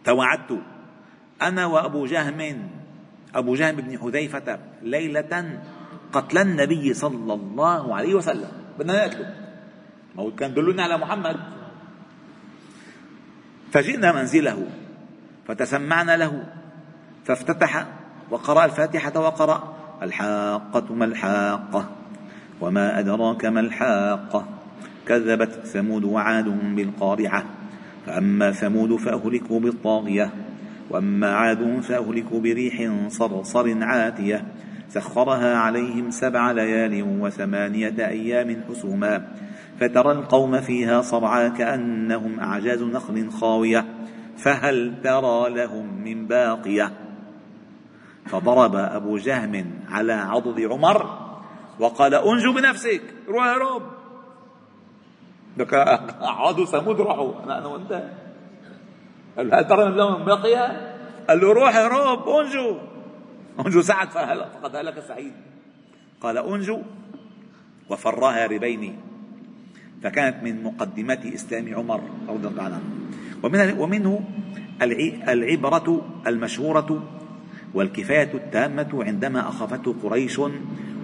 توعدت 0.05 0.59
أنا 1.43 1.67
وأبو 1.67 2.07
جهم 2.07 2.69
أبو 3.35 3.55
جهم 3.55 3.77
بن 3.77 3.99
حذيفة 3.99 4.59
ليلة 4.83 5.61
قتل 6.13 6.39
النبي 6.39 6.95
صلى 6.95 7.35
الله 7.35 7.95
عليه 7.95 8.15
وسلم. 8.15 8.53
بدنا 8.79 9.07
نقتله 9.07 9.35
ما 10.17 10.23
هو 10.23 10.31
كان 10.31 10.55
دلونا 10.55 10.83
على 10.83 10.99
محمد. 10.99 11.60
فجئنا 13.73 14.13
منزله 14.13 14.67
فتسمعنا 15.49 16.17
له 16.17 16.43
فافتتح 17.25 17.87
وقرأ 18.31 18.65
الفاتحة 18.65 19.21
وقرأ 19.21 19.75
الحاقة 20.03 20.95
ما 20.95 21.05
الحاقة؟ 21.05 21.91
وما 22.61 22.99
أدراك 22.99 23.45
ما 23.45 23.61
الحاقة؟ 23.61 24.49
كذبت 25.09 25.67
ثمود 25.67 26.05
وعاد 26.05 26.75
بالقارعة 26.77 27.45
فأما 28.07 28.53
ثمود 28.53 28.97
فأهلكوا 28.97 29.61
بالطاغية 29.61 30.31
وأما 30.91 31.35
عاد 31.35 31.81
فأهلكوا 31.81 32.41
بريح 32.41 32.93
صرصر 33.09 33.85
عاتية 33.85 34.45
سخرها 34.89 35.57
عليهم 35.57 36.11
سبع 36.11 36.53
ليال 36.53 37.03
وثمانية 37.21 37.95
أيام 37.99 38.63
حسوما 38.69 39.29
فترى 39.81 40.13
القوم 40.13 40.61
فيها 40.61 41.01
صرعى 41.01 41.51
كأنهم 41.51 42.41
أعجاز 42.41 42.83
نخل 42.83 43.31
خاوية 43.31 43.87
فهل 44.37 45.01
ترى 45.05 45.51
لهم 45.51 46.05
من 46.05 46.27
باقية؟ 46.27 46.93
فضرب 48.27 48.77
أبو 48.77 49.17
جهم 49.17 49.71
على 49.89 50.13
عضد 50.13 50.61
عمر 50.61 51.31
وقال 51.79 52.15
أنجو 52.15 52.53
بنفسك 52.53 53.03
روح 53.29 53.45
هرب 53.45 53.83
لك 55.57 55.75
عادوا 56.21 56.65
ثمود 56.65 57.01
راحوا. 57.01 57.45
أنا 57.45 57.59
أنا 57.59 57.67
وأنت. 57.67 58.11
قال 59.37 59.55
هل 59.55 59.67
ترى 59.67 59.97
لهم 59.97 60.21
من 60.21 60.25
باقية؟ 60.25 60.97
قال 61.29 61.41
له 61.41 61.53
روح 61.53 61.77
هرب 61.77 62.29
أنجو. 62.29 62.79
أنجو 63.67 63.83
سعد 63.83 64.09
فقد 64.09 64.77
هلك 64.77 65.01
سعيد. 65.09 65.33
قال 66.21 66.39
أنجو. 66.39 66.83
وفراها 67.91 68.47
ربين 68.47 69.10
فكانت 70.03 70.43
من 70.43 70.63
مقدمات 70.63 71.27
إسلام 71.27 71.75
عمر 71.75 72.01
رضي 72.29 72.49
الله 72.49 72.63
عنه. 72.63 72.81
ومن 73.43 73.79
ومنه 73.79 74.21
العبرة 75.29 76.07
المشهورة 76.27 77.05
والكفاية 77.75 78.35
التامة 78.35 79.05
عندما 79.05 79.49
أخافته 79.49 79.95
قريش 80.03 80.41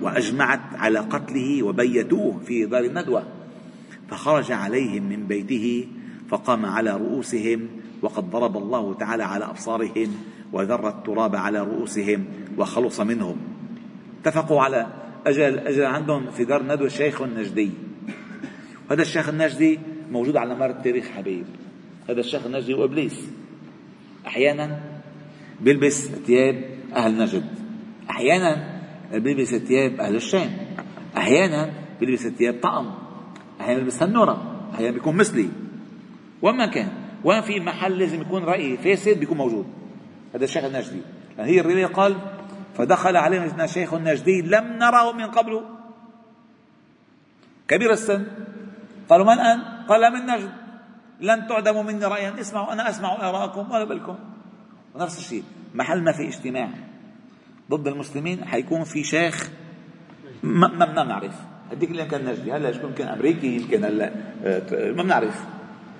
وأجمعت 0.02 0.60
على 0.74 0.98
قتله 0.98 1.62
وبيتوه 1.62 2.40
في 2.46 2.66
دار 2.66 2.84
الندوة. 2.84 3.22
فخرج 4.08 4.52
عليهم 4.52 5.02
من 5.02 5.26
بيته 5.26 5.88
فقام 6.28 6.66
على 6.66 6.96
رؤوسهم 6.96 7.68
وقد 8.02 8.30
ضرب 8.30 8.56
الله 8.56 8.94
تعالى 8.94 9.24
على 9.24 9.44
أبصارهم 9.44 10.08
وذر 10.52 10.88
التراب 10.88 11.36
على 11.36 11.60
رؤوسهم 11.60 12.24
وخلص 12.58 13.00
منهم. 13.00 13.36
اتفقوا 14.20 14.62
على 14.62 14.86
أجل 15.26 15.58
أجل 15.58 15.84
عندهم 15.84 16.30
في 16.30 16.44
دار 16.44 16.62
ندوة 16.62 16.86
الشيخ 16.86 17.22
النجدي 17.22 17.70
هذا 18.90 19.02
الشيخ 19.02 19.28
النجدي 19.28 19.78
موجود 20.10 20.36
على 20.36 20.54
مر 20.54 20.70
التاريخ 20.70 21.08
حبيب. 21.08 21.46
هذا 22.10 22.20
الشيخ 22.20 22.46
النجدي 22.46 22.74
هو 22.74 22.84
إبليس. 22.84 23.30
أحيانا 24.26 24.80
بيلبس 25.60 26.06
ثياب 26.06 26.64
أهل 26.94 27.18
نجد. 27.18 27.44
أحيانا 28.10 28.80
بيلبس 29.12 29.54
ثياب 29.54 30.00
أهل 30.00 30.16
الشام. 30.16 30.50
أحيانا 31.16 31.72
بيلبس 32.00 32.26
ثياب 32.26 32.60
طقم 32.62 32.90
أحيانا 33.60 33.78
بيلبس 33.78 33.98
تنورة 33.98 34.68
أحيانا 34.74 34.92
بيكون 34.92 35.16
مثلي. 35.16 35.48
وما 36.42 36.66
كان. 36.66 36.88
وين 37.24 37.40
في 37.40 37.60
محل 37.60 37.98
لازم 37.98 38.20
يكون 38.20 38.44
رأي 38.44 38.76
فاسد 38.76 39.18
بيكون 39.20 39.38
موجود. 39.38 39.66
هذا 40.34 40.44
الشيخ 40.44 40.64
النجدي. 40.64 41.00
هي 41.38 41.60
الرواية 41.60 41.86
قال 41.86 42.16
فدخل 42.76 43.16
علينا 43.16 43.66
شيخ 43.66 43.94
النجدي 43.94 44.42
لم 44.42 44.64
نره 44.78 45.12
من 45.12 45.24
قبل. 45.24 45.60
كبير 47.68 47.92
السن. 47.92 48.26
قالوا 49.08 49.26
من 49.26 49.38
أنت؟ 49.38 49.62
قال 49.88 50.12
من 50.12 50.26
نجد 50.26 50.50
لن 51.20 51.46
تعدموا 51.46 51.82
مني 51.82 52.04
رأيا. 52.04 52.40
اسمعوا 52.40 52.72
أنا 52.72 52.90
أسمع 52.90 53.12
آراءكم 53.12 53.70
ولا 53.70 53.84
بالكم 53.84 54.18
ونفس 54.94 55.18
الشيء 55.18 55.42
محل 55.74 56.02
ما 56.02 56.12
في 56.12 56.28
اجتماع. 56.28 56.68
ضد 57.70 57.88
المسلمين 57.88 58.44
حيكون 58.44 58.84
في 58.84 59.04
شيخ 59.04 59.50
ما 60.42 60.84
بنعرف. 60.84 61.34
هديك 61.72 61.90
اللي 61.90 62.04
كان 62.04 62.24
نجدي. 62.24 62.52
هلا 62.52 62.68
يمكن 62.68 63.06
أمريكي 63.06 63.56
يمكن 63.56 63.84
هلا 63.84 64.12
آه، 64.44 64.92
ما 64.92 65.02
بنعرف. 65.02 65.44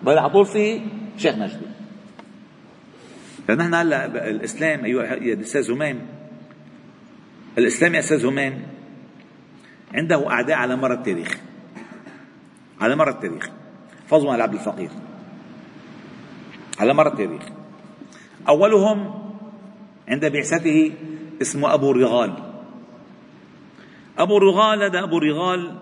بل 0.03 0.19
على 0.19 0.31
طول 0.31 0.47
في 0.47 0.81
شيخ 1.19 1.35
نجدي. 1.35 1.67
فنحن 3.49 3.75
هلا 3.75 4.07
الإسلام 4.31 4.85
ايها 4.85 5.15
الاستاذ 5.15 5.71
همام 5.73 6.07
الإسلام 7.59 7.95
يا 7.95 7.99
أستاذ 7.99 8.27
همام 8.27 8.63
عنده 9.95 10.31
أعداء 10.31 10.57
على 10.57 10.77
مر 10.77 10.93
التاريخ. 10.93 11.46
على 12.81 12.97
مر 12.97 13.09
التاريخ 13.09 13.51
فضوا 14.07 14.33
على 14.33 14.43
عبد 14.43 14.55
الفقير. 14.55 14.91
على 16.81 16.95
مر 16.95 17.07
التاريخ. 17.07 17.43
أولهم 18.49 19.15
عند 20.09 20.27
بعثته 20.33 20.93
اسمه 21.43 21.75
أبو 21.75 21.93
رغال. 21.93 22.33
أبو 24.19 24.39
رغال 24.39 24.83
هذا 24.83 25.03
أبو 25.03 25.19
رغال 25.19 25.79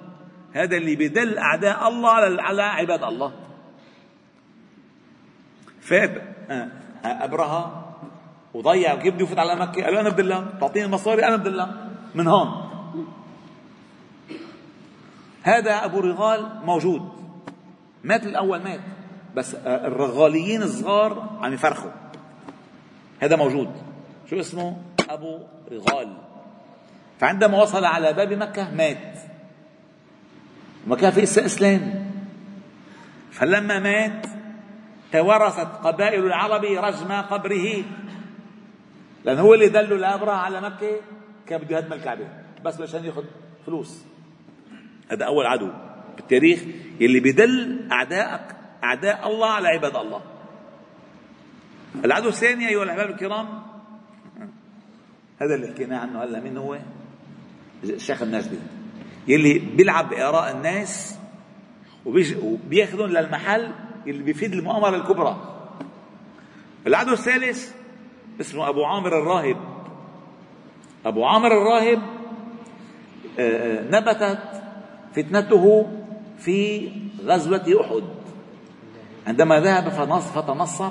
هذا 0.52 0.76
اللي 0.76 0.96
بدل 0.96 1.38
أعداء 1.38 1.88
الله 1.88 2.11
على 2.40 2.62
عباد 2.62 3.02
الله. 3.02 3.33
فات 5.80 6.22
آه، 6.50 6.68
أبرهة 7.04 7.85
وضيع 8.54 8.94
كيف 8.94 9.14
بده 9.14 9.24
يفوت 9.24 9.38
على 9.38 9.57
مكة. 9.61 9.85
قال 9.85 9.94
له 9.94 10.00
أنا 10.00 10.18
الله 10.18 10.46
تعطيني 10.61 10.87
المصاري 10.87 11.26
أنا 11.26 11.35
الله. 11.35 11.90
من 12.14 12.26
هون. 12.26 12.63
هذا 15.44 15.85
أبو 15.85 16.00
رغال 16.00 16.64
موجود. 16.64 17.12
مات 18.04 18.26
الأول 18.26 18.62
مات 18.62 18.80
بس 19.35 19.54
الرغاليين 19.54 20.62
الصغار 20.62 21.38
عم 21.40 21.52
يفرخوا. 21.52 21.90
هذا 23.20 23.37
موجود. 23.37 23.68
شو 24.30 24.40
اسمه؟ 24.40 24.76
أبو 25.11 25.38
رغال. 25.72 26.16
فعندما 27.20 27.62
وصل 27.62 27.85
على 27.85 28.12
باب 28.12 28.33
مكة 28.33 28.74
مات. 28.74 29.18
وما 30.87 30.96
كان 30.96 31.11
في 31.11 31.22
إسلام. 31.22 32.12
فلما 33.30 33.78
مات 33.78 34.26
توارثت 35.12 35.68
قبائل 35.85 36.24
العرب 36.26 36.64
رجم 36.64 37.12
قبره. 37.12 37.85
لأن 39.24 39.38
هو 39.38 39.54
اللي 39.54 39.68
دلوا 39.68 39.98
الأبرة 39.98 40.33
على 40.33 40.61
مكة 40.61 40.96
كان 41.46 41.61
بده 41.61 41.76
يهدم 41.76 41.92
الكعبة. 41.92 42.28
بس 42.64 42.80
عشان 42.80 43.04
ياخذ 43.04 43.24
فلوس. 43.66 44.04
هذا 45.11 45.25
أول 45.25 45.47
عدو 45.47 45.71
بالتاريخ 46.17 46.62
يلي 47.01 47.21
بدل 47.21 47.81
أعدائك 47.93 48.40
أعداء 48.85 49.29
الله 49.29 49.51
على 49.51 49.69
عباد 49.69 49.97
الله 49.97 50.21
العدو 52.05 52.29
الثاني 52.29 52.69
أيها 52.69 52.83
الأحباب 52.83 53.11
الكرام 53.11 53.62
هذا 55.40 55.55
اللي 55.55 55.69
حكينا 55.69 55.99
عنه 55.99 56.25
هلا 56.25 56.40
مين 56.40 56.57
هو؟ 56.57 56.79
الشيخ 57.85 58.23
النجدي 58.23 58.59
يلي 59.29 59.59
بيلعب 59.59 60.09
بآراء 60.11 60.57
الناس 60.57 61.19
وبياخذهم 62.07 63.11
للمحل 63.11 63.73
اللي 64.07 64.23
بيفيد 64.23 64.53
المؤامرة 64.53 64.97
الكبرى 64.97 65.55
العدو 66.87 67.12
الثالث 67.12 67.73
اسمه 68.40 68.69
أبو 68.69 68.85
عامر 68.85 69.19
الراهب 69.19 69.57
أبو 71.07 71.25
عامر 71.25 71.47
الراهب 71.47 72.03
آه، 73.38 73.79
آه، 73.79 73.90
نبتت 73.90 74.63
فتنته 75.16 75.87
في 76.38 76.90
غزوة 77.24 77.81
أحد. 77.81 78.05
عندما 79.27 79.61
ذهب 79.61 79.88
فتنصر 80.20 80.90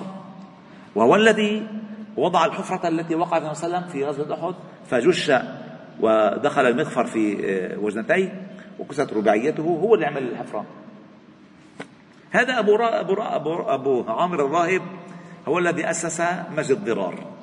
وهو 0.96 1.16
الذي 1.16 1.68
وضع 2.18 2.46
الحفرة 2.46 2.88
التي 2.88 3.16
وقع 3.16 3.38
النبي 3.38 3.54
صلى 3.54 3.68
الله 3.68 3.78
عليه 3.78 3.88
وسلم 3.88 3.94
في 3.94 4.06
غزوة 4.06 4.34
أحد 4.34 4.56
فجش 4.90 5.32
ودخل 6.00 6.66
المغفر 6.66 7.06
في 7.06 7.46
آه، 7.46 7.80
وجنتيه 7.80 8.48
وكست 8.80 9.14
رباعيته 9.14 9.64
هو 9.64 9.96
اللي 9.96 10.06
عمل 10.06 10.24
الحفرة. 10.24 10.66
هذا 12.32 12.60
أبو, 12.60 12.76
أبو, 12.76 13.22
أبو, 13.22 13.62
أبو 13.62 14.04
عامر 14.08 14.46
الراهب 14.46 14.82
هو 15.48 15.60
الذي 15.60 15.90
أسس 15.90 16.24
مسجد 16.58 16.86
ضرار 16.86 17.34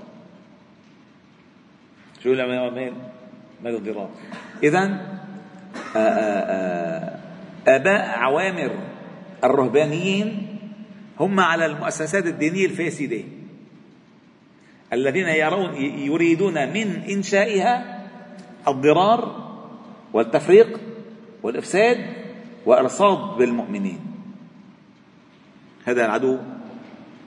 شو 2.23 2.31
مين؟ 2.71 2.95
مسجد 3.65 3.93
ضرار 3.93 4.09
إذا 4.63 5.20
آباء 7.67 8.19
عوامر 8.19 8.71
الرهبانيين 9.45 10.47
هم 11.21 11.41
على 11.41 11.67
المؤسسات 11.67 12.27
الدينية 12.27 12.67
الفاسدة. 12.67 13.25
الذين 14.93 15.29
يرون 15.29 15.75
يريدون 15.75 16.55
من 16.73 17.03
إنشائها 17.11 18.01
الضرار 18.69 19.51
والتفريق 20.13 20.81
والإفساد 21.43 21.99
وإرصاد 22.67 23.39
بالمؤمنين. 23.39 24.01
هذا 25.85 26.05
العدو 26.05 26.39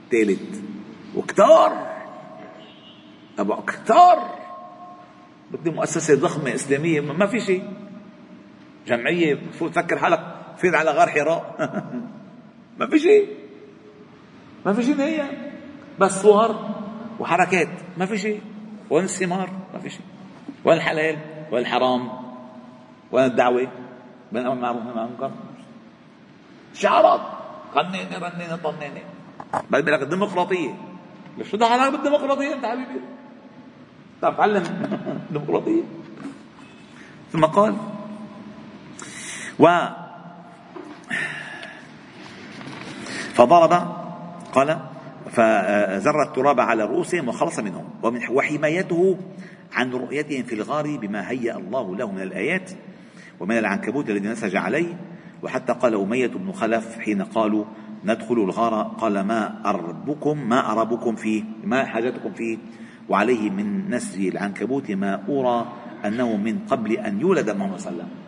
الثالث 0.04 0.60
وكتار 1.16 1.94
أبو 3.40 3.56
كتار 3.56 4.40
بدي 5.52 5.70
مؤسسة 5.70 6.16
ضخمة 6.16 6.56
إسلامية 6.56 7.02
ما 7.02 7.26
في 7.26 7.40
شيء. 7.40 7.64
جمعية 8.88 9.40
فوت 9.60 9.76
تفكر 9.76 9.98
حالك؟ 9.98 10.20
فين 10.58 10.76
على 10.76 10.92
غار 10.92 11.10
حراء؟ 11.10 11.56
ما 12.80 12.88
في 12.90 13.00
شيء. 13.00 13.28
ما 14.66 14.74
في 14.74 14.84
شيء 14.84 15.02
هي. 15.02 15.24
بس 16.00 16.22
صور 16.22 16.70
وحركات. 17.20 17.70
ما 17.98 18.06
في 18.06 18.18
شيء. 18.18 18.42
وين 18.90 19.04
الثمار؟ 19.04 19.50
ما 19.74 19.80
في 19.80 19.90
شيء. 19.90 20.06
وين 20.66 20.78
الحلال؟ 20.78 21.18
وين 21.52 21.62
الحرام؟ 21.62 22.10
وين 23.12 23.26
الدعوة؟ 23.26 23.68
وين 24.34 24.42
الأمر 24.42 24.54
بالمعروف 24.54 24.86
والنهي 24.86 25.10
عن 25.22 25.32
شعارات. 26.74 27.22
قنيني 27.76 28.18
رنيني 28.18 28.58
طنيني 28.58 29.02
بعد 29.70 29.90
لك 29.90 30.02
الديمقراطية. 30.02 30.74
شو 31.42 31.58
دخل 31.58 31.92
بالديمقراطية 31.92 32.54
أنت 32.54 32.66
حبيبي؟ 32.66 33.02
طب 34.22 34.38
تعلم. 34.38 34.64
الديمقراطية 35.30 35.84
ثم 37.32 37.46
قال 37.46 37.76
و 39.60 39.88
فضرب 43.34 43.74
قال 44.54 44.80
فزر 45.32 46.24
التراب 46.28 46.60
على 46.60 46.84
رؤوسهم 46.84 47.28
وخلص 47.28 47.60
منهم. 47.60 47.86
وحمايته 48.30 49.18
عن 49.74 49.92
رؤيتهم 49.92 50.44
في 50.44 50.56
الغار 50.56 50.98
بما 50.98 51.30
هيأ 51.32 51.58
الله 51.58 51.96
له 51.96 52.12
من 52.12 52.22
الآيات 52.22 52.72
ومن 53.40 53.58
العنكبوت 53.58 54.10
الذي 54.10 54.28
نسج 54.28 54.56
عليه. 54.56 54.94
وحتى 55.44 55.74
قال 55.74 55.96
أمية 55.96 56.28
بن 56.28 56.52
خلف 56.52 57.00
حين 57.00 57.22
قالوا 57.22 57.66
ندخل 58.06 58.36
الغار. 58.36 58.84
قال 58.84 59.22
ما 59.22 59.62
أربكم 59.66 60.50
ما 60.50 60.72
أربكم 60.72 61.16
فيه 61.16 61.44
ما 61.64 61.86
حاجتكم 61.86 62.34
فيه؟ 62.34 62.58
وعليه 63.10 63.50
من 63.50 63.90
نسج 63.90 64.26
العنكبوت 64.26 64.92
ما 64.92 65.24
أرى 65.30 65.68
أنه 66.06 66.38
من 66.38 66.60
قبل 66.60 66.92
أن 66.92 67.22
يولد 67.22 67.50
محمد 67.50 67.80
صلى 67.80 67.92
الله 67.92 68.04
عليه 68.04 68.14
وسلم. 68.14 68.23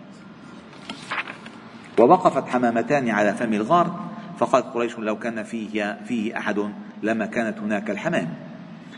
ووقفت 1.99 2.47
حمامتان 2.47 3.09
على 3.09 3.33
فم 3.33 3.53
الغار 3.53 3.99
فقالت 4.37 4.65
قريش 4.65 4.99
لو 4.99 5.19
كان 5.19 5.43
فيه 5.43 5.97
فيه 6.07 6.37
أحد 6.37 6.71
لما 7.03 7.25
كانت 7.25 7.57
هناك 7.59 7.89
الحمام. 7.89 8.33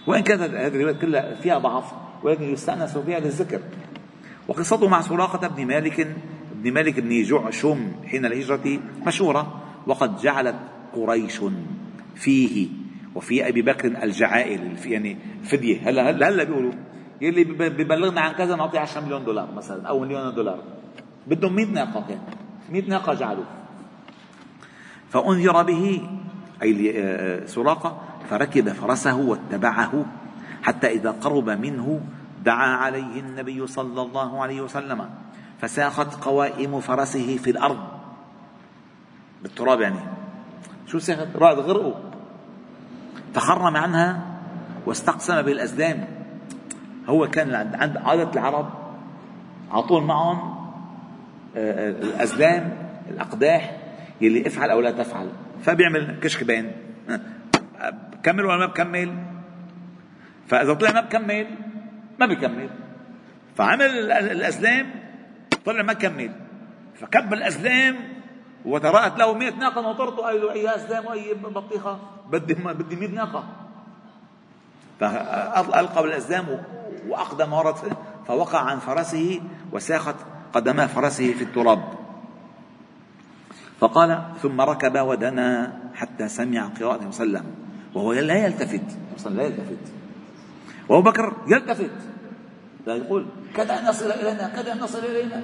وإن 0.08 0.24
كانت 0.24 0.42
هذه 0.42 0.68
الروايات 0.68 1.02
كلها 1.02 1.36
فيها 1.36 1.58
ضعف 1.58 1.94
ولكن 2.24 2.44
يستأنس 2.44 2.98
بها 2.98 3.20
للذكر. 3.20 3.60
وقصته 4.48 4.88
مع 4.88 5.02
سراقة 5.02 5.48
بن 5.48 5.66
مالك 5.66 6.08
بن 6.56 6.74
مالك 6.74 7.00
بن 7.00 7.24
جعشم 7.24 7.92
حين 8.06 8.26
الهجرة 8.26 8.80
مشهورة 9.08 9.62
وقد 9.88 10.18
جعلت 10.18 10.56
قريش 10.94 11.42
فيه 12.16 12.68
وفي 13.16 13.48
أبي 13.48 13.62
بكر 13.62 14.04
الجعائل 14.04 14.78
يعني 14.86 15.18
فدية. 15.44 15.90
هلا 15.90 16.10
هلا 16.10 16.30
هلا 16.30 16.44
بيقولوا 16.44 16.72
يلي 17.22 17.44
ببلغنا 17.44 18.22
عن 18.22 18.32
كذا 18.32 18.56
نعطيه 18.56 18.80
10 18.80 19.02
مليون 19.02 19.26
دولار 19.26 19.54
مثلا 19.56 19.88
أو 19.88 20.00
مليون 20.00 20.36
دولار. 20.36 20.60
بدهم 21.28 21.56
100 21.56 21.66
ناقة 21.66 22.06
كان. 22.08 22.20
100 22.70 22.90
ناقة 22.90 23.14
جعلوا 23.14 23.46
فأنذر 25.10 25.64
به 25.64 26.10
أي 26.62 26.94
آه، 27.04 27.46
سراقة 27.46 28.02
فركب 28.30 28.70
فرسه 28.70 29.16
واتبعه 29.16 30.06
حتى 30.64 30.88
إذا 30.88 31.12
قرب 31.12 31.50
منه 31.50 32.02
دعا 32.44 32.68
عليه 32.68 33.20
النبي 33.20 33.68
صلى 33.68 34.02
الله 34.02 34.42
عليه 34.42 34.62
وسلم. 34.62 35.10
فساخت 35.62 36.24
قوائم 36.24 36.80
فرسه 36.80 37.38
في 37.38 37.50
الأرض. 37.50 37.78
بالتراب 39.44 39.82
يعني. 39.82 40.00
شو 40.88 41.00
ساخت 41.00 41.28
رعد 41.36 41.60
غرقوا 41.60 41.94
فخرم 43.34 43.78
عنها 43.78 44.22
واستقسم 44.86 45.42
بالأزلام. 45.42 46.08
هو 47.08 47.28
كان 47.28 47.76
عند 47.76 47.98
عادة 47.98 48.32
العرب 48.32 48.70
على 49.72 49.84
طول 49.84 50.04
معهم 50.04 50.57
الأزلام 51.58 52.78
الأقداح 53.10 53.78
يلي 54.22 54.48
افعل 54.48 54.70
أو 54.70 54.82
لا 54.82 54.92
تفعل. 54.92 55.30
فبيعمل 55.64 56.20
كشكبين 56.20 56.72
بكمل 58.12 58.46
ولا 58.46 58.58
ما 58.58 58.66
بكمل؟ 58.66 59.14
فإذا 60.48 60.74
طلع 60.74 60.92
ما 60.92 61.02
بكمل 61.02 61.48
ما 62.20 62.26
بكمل 62.26 62.70
فعمل 63.56 64.12
الأزلام 64.12 64.86
طلع 65.66 65.84
ما 65.84 65.94
كمل. 65.94 66.32
فكب 66.96 67.34
الأزلام 67.34 67.96
وتراءت 68.66 69.20
له 69.20 69.34
100 69.34 69.52
ناقة 69.52 69.82
ناطرته 69.82 70.18
قال 70.18 70.42
له 70.42 70.52
أي 70.52 70.76
اسلام 70.76 71.06
وأي 71.06 71.34
بطيخة؟ 71.34 72.00
بدي 72.32 72.54
بدي 72.54 72.96
100 72.96 73.10
ناقة. 73.10 73.44
فألقى 75.00 76.04
بالأزلام 76.04 76.46
وأقدم 77.08 77.54
ورد 77.54 77.76
فوقع 78.28 78.60
عن 78.60 78.80
فرسه 78.80 79.42
وساخت 79.72 80.16
قدما 80.54 80.88
فرسه 80.88 81.34
في 81.34 81.44
التراب. 81.44 81.84
فقال 83.80 84.24
ثم 84.42 84.62
ركب 84.62 84.98
ودنا 84.98 85.80
حتى 85.94 86.28
سمع 86.28 86.68
قراءة 86.68 87.08
وسلم 87.08 87.46
وهو 87.94 88.14
لا 88.14 88.46
يلتفت. 88.46 88.82
لا 89.30 89.44
يلتفت. 89.44 89.94
وأبو 90.90 91.10
بكر 91.10 91.34
يلتفت. 91.48 91.92
لا 92.88 92.96
يقول 92.96 93.26
كاد 93.56 93.72
ان 93.72 93.90
يصل 93.90 94.12
إلينا 94.12 94.48
كاد 94.48 94.68
ان 94.68 94.80
نصل 94.80 95.00
إلينا. 95.00 95.42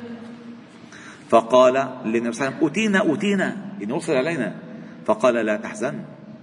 فقال 1.30 1.74
للنبي 2.06 2.32
صلى 2.32 2.48
الله 2.48 2.58
عليه 2.58 2.58
وسلم 2.58 2.68
أتينا 2.68 3.14
أتينا 3.14 3.58
إن 3.84 3.92
وصل 3.92 4.14
إلينا. 4.14 4.56
فقال 5.06 5.34
لا 5.34 5.58
تحزن 5.58 6.00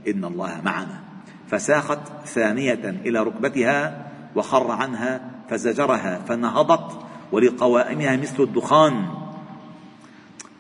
إن 0.08 0.24
الله 0.24 0.61
معنا. 0.64 1.00
فساقت 1.48 2.26
ثانية 2.26 2.84
إلى 3.06 3.22
ركبتها 3.22 4.06
وخر 4.36 4.70
عنها 4.70 5.20
فزجرها 5.48 6.18
فنهضت 6.28 6.98
ولقوائمها 7.32 8.16
مثل 8.16 8.42
الدخان. 8.42 9.04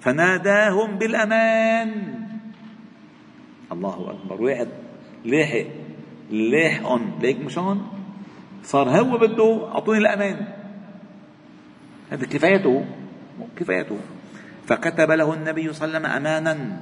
فناداهم 0.00 0.98
بالأمان. 0.98 1.90
الله 3.72 4.10
أكبر. 4.10 4.42
واحد 4.42 4.68
لاحق 5.24 5.66
لاحقهم 6.30 7.12
ليك 7.20 7.40
مشان 7.40 7.80
صار 8.64 8.88
هو 8.88 9.18
بده 9.18 9.68
أعطوني 9.72 9.98
الأمان. 9.98 10.46
هذا 12.10 12.26
كفايته. 12.26 12.84
كفايته. 13.56 13.98
فكتب 14.66 15.10
له 15.10 15.34
النبي 15.34 15.72
صلى 15.72 15.84
الله 15.84 15.98
عليه 15.98 16.08
وسلم 16.08 16.26
أمانا. 16.26 16.80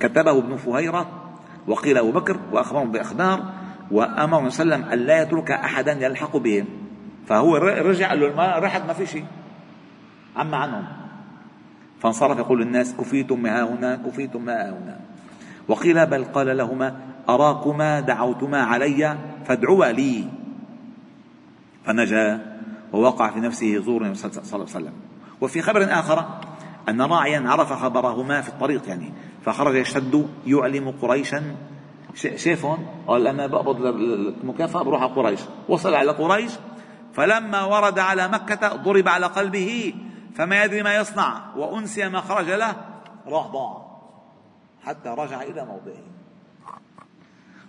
كتبه 0.00 0.38
ابن 0.38 0.56
فهيرة 0.56 1.30
وقيل 1.66 1.98
أبو 1.98 2.12
بكر 2.12 2.40
وأخبره 2.52 2.84
بأخبار 2.84 3.52
وأمر 3.90 4.50
صلى 4.50 4.62
الله 4.62 4.74
عليه 4.74 4.84
وسلم 4.84 4.84
أن 4.84 4.98
لا 4.98 5.22
يترك 5.22 5.50
أحدا 5.50 5.92
يلحق 5.92 6.36
بهم. 6.36 6.66
فهو 7.28 7.56
رجع 7.56 8.08
قال 8.08 8.20
له 8.20 8.36
ما 8.36 8.58
رحت 8.58 8.86
ما 8.86 8.92
في 8.92 9.06
شيء. 9.06 9.24
عم 10.36 10.54
عنهم. 10.54 10.84
فانصرف 12.00 12.38
يقول 12.38 12.62
للناس 12.62 12.94
كفيتم 12.94 13.42
ما 13.42 13.62
هنا؟ 13.62 13.96
كفيتم 13.96 14.44
ما 14.44 14.70
هنا؟ 14.70 15.00
وقيل 15.68 16.06
بل 16.06 16.24
قال 16.24 16.56
لهما 16.56 16.96
أراكما 17.28 18.00
دعوتما 18.00 18.62
علي 18.62 19.18
فادعوا 19.44 19.84
لي. 19.84 20.24
فنجا 21.84 22.58
ووقع 22.92 23.30
في 23.30 23.40
نفسه 23.40 23.78
زور 23.78 24.14
صلى 24.14 24.30
الله 24.30 24.54
عليه 24.54 24.64
وسلم. 24.64 24.92
وفي 25.40 25.62
خبر 25.62 25.84
آخر 25.84 26.24
أن 26.88 27.02
راعيا 27.02 27.48
عرف 27.48 27.72
خبرهما 27.72 28.40
في 28.40 28.48
الطريق 28.48 28.88
يعني. 28.88 29.12
فخرج 29.44 29.74
يشتد 29.74 30.28
يعلم 30.46 30.90
قريشا. 31.02 31.42
شافهم 32.14 32.86
قال 33.06 33.26
أنا 33.26 33.46
بقبض 33.46 33.86
المكافأة 33.86 34.82
بروح 34.82 35.02
على 35.02 35.12
قريش. 35.12 35.40
وصل 35.68 35.94
على 35.94 36.12
قريش 36.12 36.52
فلما 37.18 37.64
ورد 37.64 37.98
على 37.98 38.28
مكة 38.28 38.76
ضرب 38.76 39.08
على 39.08 39.26
قلبه 39.26 39.94
فما 40.34 40.64
يدري 40.64 40.82
ما 40.82 40.96
يصنع 40.96 41.56
وأنسي 41.56 42.08
ما 42.08 42.20
خرج 42.20 42.50
له 42.50 42.76
ضاع 43.28 43.98
حتى 44.82 45.08
رجع 45.08 45.42
إلى 45.42 45.64
موضعه. 45.64 46.02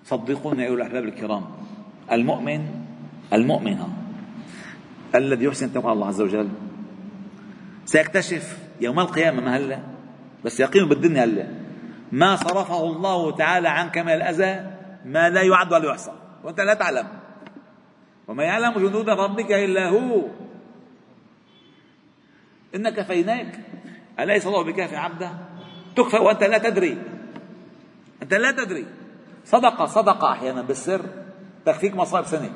صدقوني 0.04 0.64
أيها 0.64 0.74
الأحباب 0.74 1.04
الكرام 1.04 1.46
المؤمن 2.12 2.86
المؤمن 3.34 3.78
الذي 5.16 5.46
يحسن 5.46 5.74
تقوى 5.74 5.92
الله 5.92 6.08
عز 6.08 6.22
وجل 6.22 6.50
سيكتشف 7.86 8.58
يوم 8.82 9.00
القيامة 9.00 9.42
ما 9.42 9.58
هلا؟ 9.58 9.80
بس 10.46 10.60
يقين 10.60 10.86
بالدنيا 10.86 11.24
هلا. 11.24 11.48
ما 12.12 12.36
صرفه 12.36 12.84
الله 12.84 13.36
تعالى 13.36 13.70
عنك 13.70 13.98
من 13.98 14.10
الأذى 14.14 14.72
ما 15.06 15.30
لا 15.30 15.42
يعد 15.42 15.74
ولا 15.74 15.90
يحصى. 15.90 16.12
وأنت 16.44 16.60
لا 16.60 16.74
تعلم. 16.74 17.19
وما 18.30 18.44
يعلم 18.44 18.74
جنود 18.74 19.10
ربك 19.10 19.52
إلا 19.52 19.90
هو. 19.90 20.22
إن 22.76 22.90
كفيناك. 22.90 23.60
أليس 24.20 24.48
الله 24.48 24.64
بكافي 24.64 24.96
عبده؟ 24.96 25.32
تكفى 25.96 26.18
وأنت 26.18 26.44
لا 26.44 26.58
تدري. 26.58 26.98
أنت 28.24 28.34
لا 28.34 28.52
تدري. 28.52 28.86
صدقة 29.46 29.86
صدقة 29.86 30.32
أحيانا 30.32 30.62
بالسر. 30.62 31.06
تكفيك 31.66 31.96
مصائب 31.96 32.26
سنة. 32.26 32.52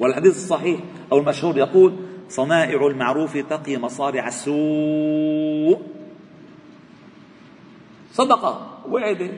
والحديث 0.00 0.36
الصحيح 0.36 0.80
أو 1.12 1.18
المشهور 1.18 1.58
يقول 1.58 1.96
صنائع 2.28 2.86
المعروف 2.86 3.36
تقي 3.36 3.76
مصارع 3.76 4.28
السوء. 4.28 5.82
صدقة 8.12 8.78
وعدة. 8.88 9.30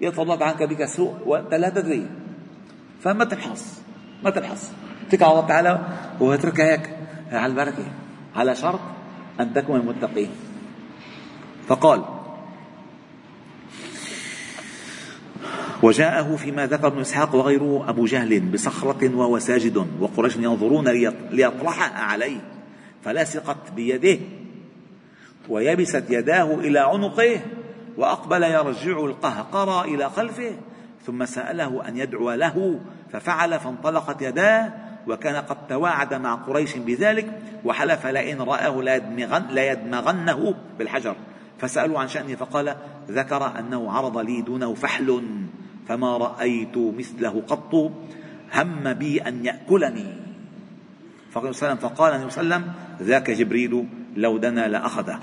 يتفضل 0.00 0.42
عنك 0.42 0.62
بك 0.62 0.82
السوء 0.82 1.14
وأنت 1.26 1.54
لا 1.54 1.68
تدري. 1.68 2.06
فما 3.00 3.24
تبحث. 3.24 3.87
ما 4.24 4.30
تبحث. 4.30 4.72
اتكل 5.06 5.24
على 5.24 5.32
الله 5.32 5.46
تعالى 5.48 5.88
واتركها 6.20 6.72
هيك. 6.72 6.90
على 7.32 7.46
البركة. 7.46 7.84
على 8.36 8.54
شرط 8.54 8.80
أن 9.40 9.54
تكون 9.54 9.80
المتقين. 9.80 10.30
فقال 11.66 12.04
وجاءه 15.82 16.36
فيما 16.36 16.66
ذكر 16.66 16.86
ابن 16.86 17.00
إسحاق 17.00 17.34
وغيره 17.34 17.84
أبو 17.88 18.04
جهل 18.04 18.40
بصخرة 18.40 19.14
وهو 19.14 19.38
ساجد 19.38 19.86
وقريش 20.00 20.36
ينظرون 20.36 20.88
ليطرحها 21.30 22.04
عليه 22.04 22.40
فلصقت 23.04 23.72
بيده. 23.76 24.18
ويبست 25.48 26.04
يداه 26.10 26.54
إلى 26.54 26.78
عنقه 26.78 27.40
وأقبل 27.96 28.42
يرجع 28.42 29.04
القهقرى 29.04 29.94
إلى 29.94 30.10
خلفه 30.10 30.52
ثم 31.06 31.24
سأله 31.24 31.88
أن 31.88 31.96
يدعو 31.96 32.32
له 32.32 32.80
ففعل 33.12 33.60
فانطلقت 33.60 34.22
يداه 34.22 34.72
وكان 35.06 35.36
قد 35.36 35.66
تواعد 35.68 36.14
مع 36.14 36.34
قريش 36.34 36.76
بذلك 36.76 37.40
وحلف 37.64 38.06
لئن 38.06 38.42
رآه 38.42 38.82
ليدمغنه 39.50 40.54
بالحجر. 40.78 41.16
فسألوا 41.58 41.98
عن 41.98 42.08
شأنه 42.08 42.34
فقال 42.34 42.76
ذكر 43.10 43.58
أنه 43.58 43.92
عرض 43.92 44.18
لي 44.18 44.42
دونه 44.42 44.74
فحل 44.74 45.22
فما 45.88 46.16
رأيت 46.16 46.78
مثله 46.78 47.42
قط 47.48 47.74
هم 48.54 48.92
بي 48.92 49.18
أن 49.22 49.44
يأكلني. 49.44 50.06
فقال 51.30 51.46
النبي 51.46 51.54
صلى 51.54 51.72
الله 51.72 52.04
عليه 52.04 52.26
وسلم 52.26 52.72
ذاك 53.02 53.30
جبريل 53.30 53.84
لو 54.16 54.38
دنا 54.38 54.68
لأخذه. 54.68 55.20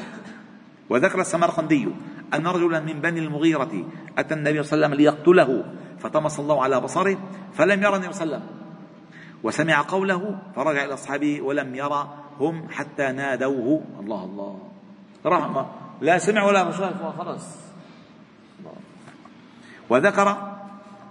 وذكر 0.89 1.21
السمرقندي 1.21 1.87
أن 2.33 2.47
رجلا 2.47 2.79
من 2.79 3.01
بني 3.01 3.19
المغيرة 3.19 3.85
أتى 4.17 4.33
النبي 4.33 4.63
صلى 4.63 4.75
الله 4.75 4.85
عليه 4.85 4.87
وسلم 4.87 4.93
ليقتله. 4.93 5.65
فطمس 6.05 6.39
الله 6.39 6.63
على 6.63 6.77
بصره 6.81 7.17
فلم 7.53 7.83
يرى 7.83 7.95
النبي 7.95 8.13
صلى 8.13 8.23
الله 8.23 8.35
عليه 8.35 8.45
وسلم. 8.45 8.55
وسمع 9.43 9.81
قوله 9.81 10.37
فرجع 10.55 10.85
إلى 10.85 10.93
أصحابه 10.93 11.41
ولم 11.41 11.75
يرى 11.75 12.01
هم 12.39 12.69
حتى 12.69 13.11
نادوه. 13.11 13.81
الله 13.99 14.23
الله. 14.23 14.59
رحمة. 15.25 15.65
لا 16.01 16.17
سمع 16.17 16.43
ولا 16.43 16.63
مشاهد 16.63 16.93
خلاص. 17.17 17.45
وذكر 19.89 20.57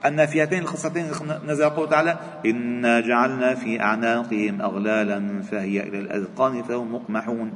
أن 0.07 0.27
في 0.27 0.43
هاتين 0.43 0.63
القصتين 0.63 1.11
نزل 1.47 1.71
قوله 1.71 1.91
تعالى 1.91 2.19
إنا 2.47 3.01
جعلنا 3.01 3.55
في 3.55 3.81
أعناقهم 3.81 4.63
أغلالا 4.63 5.43
فهي 5.43 5.83
إلى 5.83 5.99
الأذقان 5.99 6.63
فهم 6.63 6.95
مقمحون. 6.95 7.53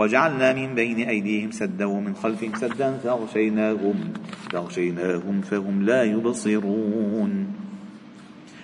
وجعلنا 0.00 0.52
من 0.52 0.74
بين 0.74 1.08
أيديهم 1.08 1.50
سدا 1.50 1.84
ومن 1.84 2.14
خلفهم 2.14 2.54
سدا 2.54 2.98
فأغشيناهم 3.04 4.12
فأغشيناهم 4.52 5.40
فهم 5.40 5.82
لا 5.82 6.02
يبصرون. 6.02 7.46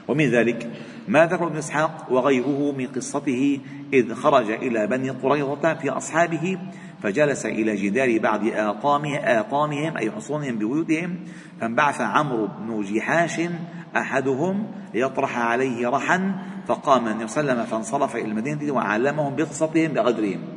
ومن 0.09 0.31
ذلك 0.31 0.71
ما 1.09 1.27
ذكر 1.27 1.47
ابن 1.47 1.57
إسحاق 1.57 2.07
وغيره 2.11 2.73
من 2.79 2.87
قصته 2.87 3.61
إذ 3.93 4.15
خرج 4.15 4.51
إلى 4.51 4.87
بني 4.87 5.11
قريظة 5.11 5.75
في 5.75 5.91
أصحابه 5.91 6.59
فجلس 7.03 7.47
إلى 7.47 7.77
جدار 7.77 8.19
بعض 8.19 8.41
آطامه 8.47 9.17
آطامهم 9.17 9.97
أي 9.97 10.11
حصونهم 10.11 10.55
ببيوتهم 10.55 11.17
فانبعث 11.61 12.01
عمرو 12.01 12.49
بن 12.61 12.83
جحاش 12.83 13.41
أحدهم 13.97 14.67
ليطرح 14.95 15.39
عليه 15.39 15.89
رحا 15.89 16.35
فقام 16.67 17.09
النبي 17.09 17.29
صلى 17.29 17.41
الله 17.41 17.53
عليه 17.53 17.63
وسلم 17.63 17.71
فانصرف 17.71 18.17
إلى 18.17 18.25
المدينة 18.25 18.73
واعلمهم 18.73 19.37
بقصتهم 19.37 19.93
بقدرهم 19.93 20.56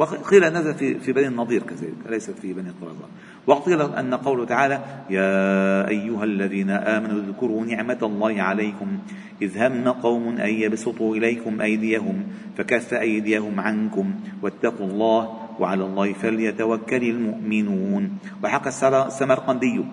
وقيل 0.00 0.44
نزل 0.44 0.74
في 0.74 0.94
في 0.94 1.12
بني 1.12 1.26
النضير 1.26 1.62
كذلك 1.62 1.94
ليست 2.10 2.38
في 2.38 2.52
بني 2.52 2.70
قريظة؟ 2.80 3.04
وقيل 3.46 3.82
أن 3.82 4.14
قوله 4.14 4.44
تعالى 4.44 4.80
يا 5.10 5.88
أيها 5.88 6.24
الذين 6.24 6.70
آمنوا 6.70 7.20
اذكروا 7.20 7.64
نعمة 7.64 7.98
الله 8.02 8.42
عليكم 8.42 8.98
إذ 9.42 9.58
هم 9.58 9.88
قوم 9.88 10.28
أن 10.28 10.48
يبسطوا 10.54 11.16
إليكم 11.16 11.60
أيديهم 11.60 12.24
فكف 12.56 12.94
أيديهم 12.94 13.60
عنكم 13.60 14.14
واتقوا 14.42 14.86
الله 14.86 15.38
وعلى 15.58 15.84
الله 15.84 16.12
فليتوكل 16.12 17.02
المؤمنون. 17.02 18.18
وحكى 18.44 18.68
السمرقندي 18.68 19.84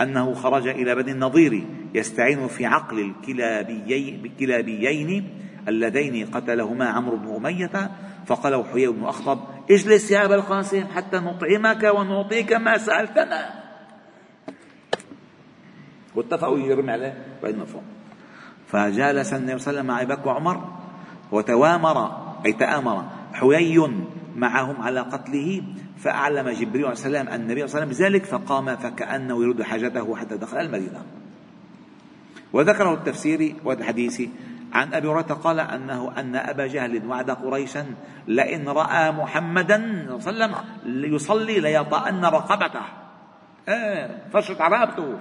أنه 0.00 0.34
خرج 0.34 0.68
إلى 0.68 0.94
بني 0.94 1.12
النضير 1.12 1.64
يستعين 1.94 2.48
في 2.48 2.66
عقل 2.66 3.12
الكلابيين 4.24 5.24
اللذين 5.68 6.26
قتلهما 6.26 6.84
عمرو 6.84 7.16
بن 7.16 7.34
أمية 7.36 7.90
فقال 8.30 8.64
حيي 8.72 8.86
بن 8.86 9.04
أخطب 9.04 9.38
اجلس 9.70 10.10
يا 10.10 10.24
أبا 10.24 10.34
القاسم 10.34 10.86
حتى 10.86 11.16
نطعمك 11.16 11.82
ونعطيك 11.82 12.52
ما 12.52 12.78
سألتنا. 12.78 13.50
واتفقوا 16.14 16.58
يرمي 16.58 16.92
عليه 16.92 17.24
بعد 17.42 17.54
مفهوم 17.56 17.82
فجالس 18.66 19.34
النبي 19.34 19.58
صلى 19.58 19.80
الله 19.80 19.94
عليه 19.94 20.14
وسلم 20.14 20.26
مع 20.26 20.26
وعمر 20.26 20.78
وتوامر 21.32 21.98
أي 22.46 22.52
تآمر 22.52 23.04
حيي 23.32 23.90
معهم 24.36 24.82
على 24.82 25.00
قتله 25.00 25.62
فأعلم 25.98 26.48
جبريل 26.48 26.84
عليه 26.84 26.92
السلام 26.92 27.28
النبي 27.28 27.66
صلى 27.66 27.82
الله 27.82 27.94
عليه 27.94 27.94
وسلم 27.94 28.08
بذلك 28.08 28.24
فقام 28.24 28.76
فكأنه 28.76 29.42
يريد 29.42 29.62
حاجته 29.62 30.16
حتى 30.16 30.36
دخل 30.36 30.58
المدينة. 30.58 31.02
وذكره 32.52 32.94
التفسيري 32.94 33.56
والحديث 33.64 34.22
عن 34.72 34.94
أبي 34.94 35.08
هريرة 35.08 35.22
قال 35.22 35.60
أنه 35.60 36.12
أن 36.20 36.36
أبا 36.36 36.66
جهل 36.66 37.06
وعد 37.06 37.30
قريشا 37.30 37.86
لئن 38.28 38.68
رأى 38.68 39.12
محمدا 39.12 40.06
صلى 40.18 40.32
الله 40.32 40.44
عليه 40.44 40.56
وسلم 40.56 41.14
يصلي 41.14 41.60
ليطأن 41.60 42.24
رقبته. 42.24 42.82
إيه 43.68 44.24
فشرت 44.32 44.60
عرابته 44.60 45.18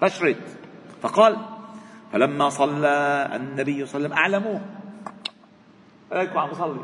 فشرت. 0.00 0.42
فقال 1.02 1.36
فلما 2.12 2.48
صلى 2.48 2.88
النبي 3.34 3.86
صلى 3.86 4.06
الله 4.06 4.16
عليه 4.16 4.36
وسلم 4.36 4.44
أعلموه. 4.44 4.60
عليكم 6.12 6.38
عم 6.38 6.50
يصلي 6.50 6.80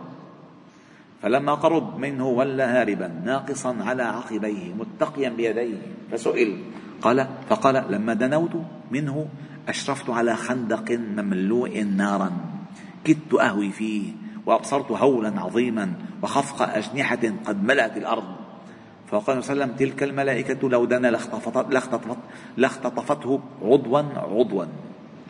فلما 1.23 1.55
قرب 1.55 1.99
منه 1.99 2.27
ولى 2.27 2.63
هاربا 2.63 3.09
ناقصا 3.25 3.77
على 3.81 4.03
عقبيه 4.03 4.75
متقيا 4.75 5.29
بيديه 5.29 5.79
فسئل. 6.13 6.63
قال 7.03 7.27
فقال 7.49 7.85
لما 7.89 8.15
دنوت 8.15 8.57
منه 8.91 9.29
أشرفت 9.69 10.11
على 10.11 10.37
خندق 10.37 10.93
مملوء 10.93 11.83
نارا 11.83 12.31
كدت 13.05 13.35
أهوي 13.35 13.71
فيه 13.71 14.13
وأبصرت 14.47 14.91
هولا 14.91 15.41
عظيما 15.41 15.93
وخفق 16.23 16.63
أجنحة 16.63 17.21
قد 17.45 17.65
ملأت 17.65 17.97
الأرض. 17.97 18.25
فقال 19.09 19.45
صلى 19.45 19.53
الله 19.53 19.65
عليه 19.65 19.75
وسلم 19.75 19.77
تلك 19.77 20.03
الملائكة 20.03 20.69
لو 20.69 20.85
دنا 20.85 21.09
لاختطفت 21.09 21.67
لاختطفته 22.57 23.41
عضوا 23.63 24.03
عضوا. 24.17 24.65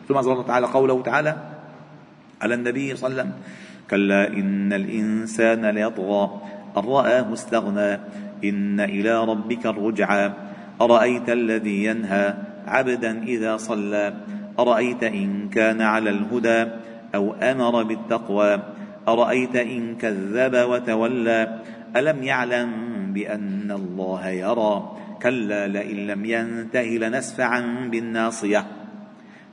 ثم 0.07 0.17
أنزل 0.17 0.45
تعالى 0.45 0.67
قوله 0.67 1.01
تعالى 1.01 1.37
على 2.41 2.53
النبي 2.53 2.95
صلى 2.95 3.09
الله 3.09 3.21
عليه 3.21 3.31
وسلم 3.31 3.41
كلا 3.89 4.27
إن 4.27 4.73
الإنسان 4.73 5.65
ليطغى. 5.65 6.41
أن 6.77 6.83
رآه 6.83 7.33
استغنى. 7.33 7.99
إن 8.43 8.79
إلى 8.79 9.25
ربك 9.25 9.65
الرجعى. 9.65 10.33
أرأيت 10.81 11.29
الذي 11.29 11.85
ينهى؟ 11.85 12.33
عبدا 12.67 13.23
إذا 13.23 13.57
صلى. 13.57 14.13
أرأيت 14.59 15.03
إن 15.03 15.49
كان 15.49 15.81
على 15.81 16.09
الهدى 16.09 16.71
أو 17.15 17.33
أمر 17.33 17.83
بالتقوى؟ 17.83 18.63
أرأيت 19.07 19.55
إن 19.55 19.95
كذب 19.95 20.55
وتولى؟ 20.69 21.59
ألم 21.95 22.23
يعلم 22.23 22.71
بأن 23.13 23.71
الله 23.71 24.27
يرى؟ 24.29 24.91
كلا 25.21 25.67
لئن 25.67 26.07
لم 26.07 26.25
ينته 26.25 26.81
لنسفعا 26.81 27.89
بالناصية. 27.91 28.65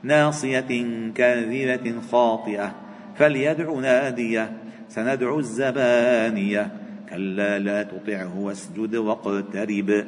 ناصية 0.03 0.71
كاذبة 1.15 2.01
خاطئة 2.11 2.75
فليدع 3.15 3.73
نادية 3.79 4.51
سندع 4.89 5.37
الزبانية. 5.37 6.71
كلا 7.09 7.59
لا 7.59 7.83
تطعه 7.83 8.39
واسجد 8.39 8.95
واقترب. 8.95 10.05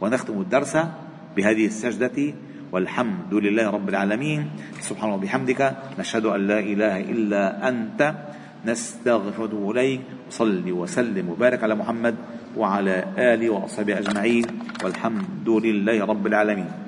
ونختم 0.00 0.40
الدرس 0.40 0.76
بهذه 1.36 1.66
السجدة 1.66 2.18
والحمد 2.72 3.32
لله 3.34 3.70
رب 3.70 3.88
العالمين. 3.88 4.40
سبحانه 4.80 5.14
وبحمدك 5.14 5.60
نشهد 5.98 6.24
أن 6.26 6.40
لا 6.46 6.58
إله 6.60 7.00
إلا 7.00 7.68
أنت 7.68 8.00
نستغفر 8.66 9.70
إليك 9.70 10.00
صل 10.30 10.64
وسلم 10.66 11.24
وبارك 11.28 11.62
على 11.62 11.74
محمد 11.74 12.14
وعلى 12.56 12.96
آله 13.18 13.48
وأصحابه 13.50 13.98
أجمعين 13.98 14.44
والحمد 14.84 15.48
لله 15.48 16.04
رب 16.04 16.24
العالمين. 16.26 16.87